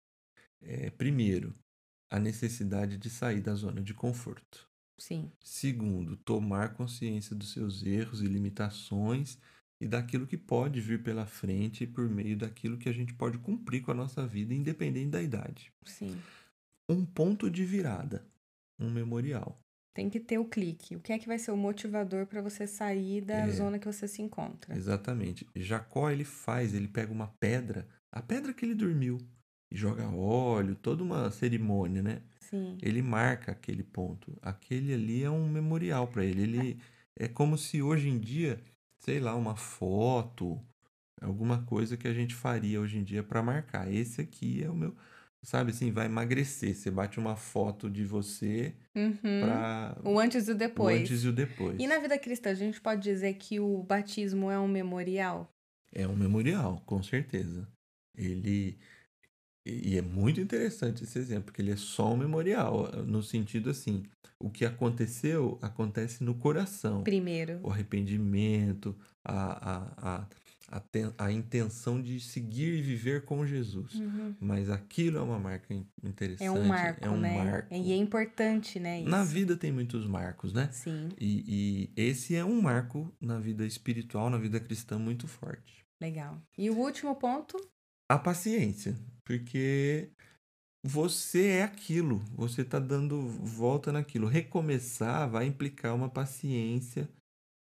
É, 0.61 0.89
primeiro, 0.89 1.55
a 2.09 2.19
necessidade 2.19 2.97
de 2.97 3.09
sair 3.09 3.41
da 3.41 3.55
zona 3.55 3.81
de 3.81 3.93
conforto. 3.93 4.67
Sim. 4.97 5.31
Segundo, 5.43 6.17
tomar 6.17 6.73
consciência 6.73 7.35
dos 7.35 7.51
seus 7.53 7.83
erros 7.83 8.21
e 8.21 8.27
limitações 8.27 9.37
e 9.83 9.87
daquilo 9.87 10.25
que 10.25 10.37
pode 10.37 10.79
vir 10.79 11.03
pela 11.03 11.25
frente 11.25 11.85
por 11.85 12.07
meio 12.09 12.37
daquilo 12.37 12.77
que 12.77 12.87
a 12.87 12.93
gente 12.93 13.13
pode 13.13 13.37
cumprir 13.37 13.81
com 13.81 13.91
a 13.91 13.93
nossa 13.93 14.25
vida, 14.25 14.53
independente 14.53 15.09
da 15.09 15.21
idade. 15.21 15.73
Sim. 15.85 16.15
Um 16.87 17.05
ponto 17.05 17.49
de 17.51 17.65
virada, 17.65 18.25
um 18.79 18.89
memorial. 18.89 19.59
Tem 19.93 20.09
que 20.09 20.21
ter 20.21 20.37
o 20.37 20.45
clique. 20.45 20.95
O 20.95 21.01
que 21.01 21.11
é 21.11 21.19
que 21.19 21.27
vai 21.27 21.37
ser 21.37 21.51
o 21.51 21.57
motivador 21.57 22.25
para 22.25 22.41
você 22.41 22.65
sair 22.65 23.19
da 23.21 23.39
É. 23.45 23.51
zona 23.51 23.77
que 23.77 23.85
você 23.85 24.07
se 24.07 24.21
encontra? 24.21 24.73
Exatamente. 24.73 25.45
Jacó 25.53 26.09
ele 26.09 26.23
faz, 26.23 26.73
ele 26.73 26.87
pega 26.87 27.11
uma 27.11 27.27
pedra, 27.39 27.85
a 28.09 28.21
pedra 28.21 28.53
que 28.53 28.65
ele 28.65 28.73
dormiu, 28.73 29.17
e 29.69 29.75
joga 29.75 30.07
óleo, 30.07 30.75
toda 30.75 31.03
uma 31.03 31.29
cerimônia, 31.29 32.01
né? 32.01 32.21
Sim. 32.39 32.77
Ele 32.81 33.01
marca 33.01 33.51
aquele 33.51 33.83
ponto. 33.83 34.37
Aquele 34.41 34.93
ali 34.93 35.23
é 35.23 35.29
um 35.29 35.49
memorial 35.49 36.07
para 36.07 36.23
ele. 36.23 36.41
Ele 36.43 36.79
é 37.17 37.27
como 37.27 37.57
se 37.57 37.81
hoje 37.81 38.07
em 38.07 38.17
dia, 38.17 38.59
sei 39.03 39.19
lá, 39.19 39.35
uma 39.35 39.55
foto, 39.55 40.59
alguma 41.21 41.63
coisa 41.65 41.97
que 41.97 42.07
a 42.07 42.13
gente 42.13 42.33
faria 42.33 42.79
hoje 42.79 42.97
em 42.97 43.03
dia 43.03 43.21
para 43.23 43.43
marcar. 43.43 43.91
Esse 43.91 44.21
aqui 44.21 44.63
é 44.63 44.69
o 44.69 44.75
meu, 44.75 44.95
sabe 45.41 45.71
assim, 45.71 45.91
vai 45.91 46.05
emagrecer. 46.05 46.73
Você 46.75 46.89
bate 46.89 47.19
uma 47.19 47.35
foto 47.35 47.89
de 47.89 48.05
você 48.05 48.73
Uhum. 48.95 49.17
para 49.41 49.97
O 50.05 50.19
antes 50.19 50.47
e 50.47 50.51
o 50.51 50.53
o 50.53 50.57
depois. 50.57 51.01
antes 51.01 51.23
e 51.23 51.27
o 51.27 51.33
depois. 51.33 51.79
E 51.79 51.87
na 51.87 51.97
vida 51.99 52.17
cristã, 52.17 52.51
a 52.51 52.55
gente 52.55 52.79
pode 52.79 53.01
dizer 53.01 53.33
que 53.33 53.59
o 53.59 53.83
batismo 53.83 54.49
é 54.49 54.57
um 54.59 54.67
memorial? 54.67 55.51
É 55.91 56.07
um 56.07 56.15
memorial, 56.15 56.81
com 56.85 57.03
certeza. 57.03 57.67
Ele. 58.15 58.77
E 59.65 59.97
é 59.97 60.01
muito 60.01 60.41
interessante 60.41 61.03
esse 61.03 61.17
exemplo, 61.17 61.45
porque 61.45 61.61
ele 61.61 61.71
é 61.71 61.77
só 61.77 62.13
um 62.13 62.17
memorial, 62.17 62.91
no 63.05 63.23
sentido 63.23 63.69
assim: 63.69 64.03
o 64.39 64.49
que 64.49 64.65
aconteceu 64.65 65.57
acontece 65.61 66.23
no 66.23 66.35
coração. 66.35 67.01
Primeiro. 67.03 67.59
O 67.63 67.69
arrependimento, 67.69 68.95
a, 69.23 69.71
a, 69.71 69.93
a, 70.15 70.27
a, 70.67 70.79
ten- 70.81 71.13
a 71.17 71.31
intenção 71.31 72.01
de 72.01 72.19
seguir 72.19 72.73
e 72.77 72.81
viver 72.81 73.23
com 73.23 73.45
Jesus. 73.45 73.93
Uhum. 73.95 74.35
Mas 74.39 74.69
aquilo 74.69 75.17
é 75.17 75.21
uma 75.21 75.39
marca 75.39 75.73
in- 75.73 75.87
interessante. 76.03 76.45
É 76.47 76.51
um 76.51 76.65
marco, 76.65 77.05
é 77.05 77.09
um 77.09 77.17
né? 77.19 77.37
marco. 77.45 77.73
E 77.73 77.91
é 77.93 77.95
importante, 77.95 78.79
né? 78.81 78.99
Isso. 78.99 79.09
Na 79.09 79.23
vida 79.23 79.55
tem 79.55 79.71
muitos 79.71 80.05
marcos, 80.05 80.51
né? 80.51 80.67
Sim, 80.73 81.07
E, 81.17 81.89
e 81.95 82.01
esse 82.01 82.35
é 82.35 82.43
um 82.43 82.61
marco 82.61 83.09
na 83.21 83.39
vida 83.39 83.65
espiritual, 83.65 84.29
na 84.29 84.37
vida 84.37 84.59
cristã 84.59 84.99
muito 84.99 85.25
forte. 85.25 85.85
legal. 86.01 86.41
E 86.57 86.69
o 86.69 86.77
último 86.77 87.15
ponto? 87.15 87.55
A 88.09 88.19
paciência, 88.19 88.95
porque 89.25 90.09
você 90.85 91.47
é 91.47 91.63
aquilo, 91.63 92.17
você 92.35 92.61
está 92.61 92.79
dando 92.79 93.21
volta 93.27 93.91
naquilo. 93.91 94.27
Recomeçar 94.27 95.29
vai 95.29 95.45
implicar 95.45 95.95
uma 95.95 96.09
paciência 96.09 97.09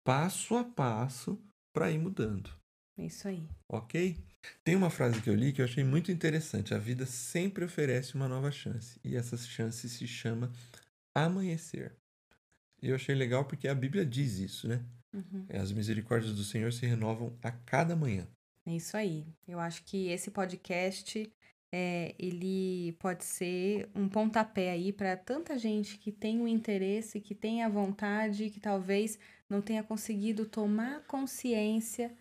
passo 0.06 0.56
a 0.56 0.64
passo 0.64 1.40
para 1.74 1.92
ir 1.92 1.98
mudando, 2.00 2.50
É 2.98 3.06
Isso 3.06 3.28
aí. 3.28 3.48
ok? 3.72 4.18
Tem 4.64 4.76
uma 4.76 4.90
frase 4.90 5.22
que 5.22 5.30
eu 5.30 5.36
li 5.36 5.54
que 5.54 5.62
eu 5.62 5.66
achei 5.66 5.84
muito 5.84 6.12
interessante. 6.12 6.74
A 6.74 6.78
vida 6.78 7.06
sempre 7.06 7.64
oferece 7.64 8.14
uma 8.16 8.28
nova 8.28 8.52
chance 8.52 9.00
e 9.04 9.16
essa 9.16 9.38
chance 9.38 9.88
se 9.88 10.08
chama 10.08 10.52
amanhecer. 11.16 11.96
E 12.82 12.90
eu 12.90 12.96
achei 12.96 13.16
legal 13.16 13.46
porque 13.46 13.68
a 13.68 13.76
Bíblia 13.76 14.06
diz 14.06 14.38
isso, 14.40 14.68
né? 14.68 14.84
Uhum. 15.14 15.46
As 15.50 15.72
misericórdias 15.72 16.36
do 16.36 16.44
Senhor 16.44 16.74
se 16.74 16.86
renovam 16.86 17.38
a 17.42 17.52
cada 17.52 17.96
manhã. 17.96 18.28
É 18.66 18.76
isso 18.76 18.96
aí. 18.96 19.26
Eu 19.48 19.60
acho 19.60 19.84
que 19.84 20.08
esse 20.08 20.32
podcast 20.32 21.32
é, 21.74 22.16
ele 22.18 22.94
pode 23.00 23.26
ser 23.26 23.90
um 23.96 24.08
pontapé 24.08 24.72
aí 24.72 24.94
para 24.94 25.18
tanta 25.18 25.58
gente 25.58 25.98
que 25.98 26.12
tem 26.12 26.42
o 26.42 26.48
interesse, 26.48 27.20
que 27.20 27.36
tem 27.36 27.64
a 27.64 27.70
vontade, 27.70 28.50
que 28.50 28.60
talvez 28.60 29.20
não 29.50 29.62
tenha 29.62 29.84
conseguido 29.84 30.46
tomar 30.46 31.04
consciência, 31.08 32.16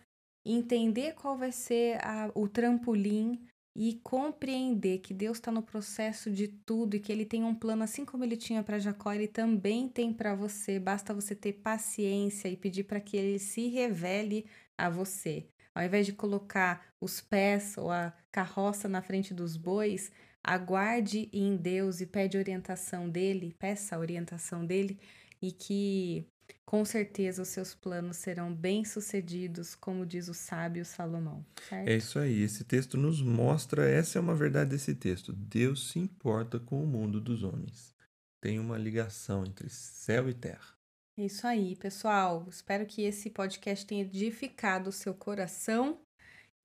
entender 0.45 1.13
qual 1.15 1.37
vai 1.37 1.51
ser 1.51 1.97
a- 2.05 2.31
o 2.35 2.47
trampolim 2.49 3.41
e 3.75 3.95
compreender 4.03 4.99
que 4.99 5.13
Deus 5.13 5.37
está 5.37 5.51
no 5.51 5.63
processo 5.63 6.29
de 6.29 6.47
tudo 6.47 6.95
e 6.95 6.99
que 6.99 7.11
Ele 7.11 7.25
tem 7.25 7.43
um 7.43 7.55
plano, 7.55 7.83
assim 7.83 8.03
como 8.05 8.23
Ele 8.23 8.37
tinha 8.37 8.61
para 8.63 8.79
Jacó, 8.79 9.13
Ele 9.13 9.27
também 9.27 9.87
tem 9.89 10.13
para 10.13 10.35
você. 10.35 10.77
Basta 10.79 11.13
você 11.13 11.35
ter 11.35 11.53
paciência 11.53 12.49
e 12.49 12.57
pedir 12.57 12.83
para 12.83 12.99
que 12.99 13.15
Ele 13.17 13.39
se 13.39 13.67
revele 13.69 14.45
a 14.77 14.89
você. 14.89 15.47
Ao 15.73 15.83
invés 15.83 16.05
de 16.05 16.13
colocar 16.13 16.85
os 17.01 17.19
pés 17.19 17.77
ou 17.77 17.91
a 17.91 18.13
carroça 18.31 18.87
na 18.87 19.01
frente 19.01 19.33
dos 19.33 19.57
bois, 19.57 20.11
aguarde 20.43 21.29
em 21.33 21.55
Deus 21.55 22.01
e 22.01 22.05
pede 22.05 22.37
orientação 22.37 23.09
dele, 23.09 23.55
peça 23.57 23.95
a 23.95 23.99
orientação 23.99 24.65
dele 24.65 24.99
e 25.41 25.51
que 25.51 26.27
com 26.65 26.83
certeza 26.83 27.41
os 27.41 27.49
seus 27.49 27.73
planos 27.73 28.17
serão 28.17 28.53
bem-sucedidos, 28.53 29.75
como 29.75 30.05
diz 30.05 30.27
o 30.27 30.33
sábio 30.33 30.83
Salomão, 30.83 31.45
certo? 31.69 31.87
É 31.87 31.95
isso 31.95 32.17
aí. 32.19 32.41
Esse 32.41 32.63
texto 32.63 32.97
nos 32.97 33.21
mostra, 33.21 33.87
essa 33.87 34.17
é 34.17 34.21
uma 34.21 34.35
verdade 34.35 34.71
desse 34.71 34.95
texto. 34.95 35.31
Deus 35.33 35.91
se 35.91 35.99
importa 35.99 36.59
com 36.59 36.83
o 36.83 36.87
mundo 36.87 37.21
dos 37.21 37.43
homens. 37.43 37.93
Tem 38.41 38.59
uma 38.59 38.77
ligação 38.77 39.45
entre 39.45 39.69
céu 39.69 40.29
e 40.29 40.33
terra. 40.33 40.72
É 41.15 41.25
Isso 41.25 41.45
aí, 41.45 41.75
pessoal. 41.75 42.43
Espero 42.49 42.87
que 42.87 43.03
esse 43.03 43.29
podcast 43.29 43.85
tenha 43.85 44.01
edificado 44.01 44.89
o 44.89 44.93
seu 44.93 45.13
coração 45.13 45.99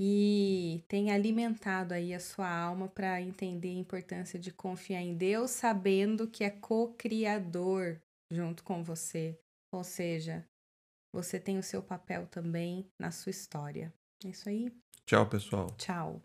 e 0.01 0.83
tenha 0.89 1.15
alimentado 1.15 1.93
aí 1.93 2.15
a 2.15 2.21
sua 2.21 2.49
alma 2.49 2.89
para 2.89 3.21
entender 3.21 3.69
a 3.69 3.81
importância 3.81 4.39
de 4.39 4.51
confiar 4.51 5.03
em 5.03 5.15
Deus, 5.15 5.51
sabendo 5.51 6.27
que 6.27 6.45
é 6.45 6.51
co-criador 6.51 8.01
junto 8.31 8.65
com 8.65 8.83
você. 8.83 9.39
Ou 9.71 9.85
seja, 9.85 10.47
você 11.13 11.39
tem 11.39 11.59
o 11.59 11.63
seu 11.63 11.83
papel 11.83 12.27
também 12.27 12.87
na 12.99 13.11
sua 13.11 13.31
história. 13.31 13.93
É 14.25 14.29
isso 14.29 14.49
aí. 14.49 14.73
Tchau, 15.05 15.29
pessoal. 15.29 15.67
Tchau. 15.77 16.23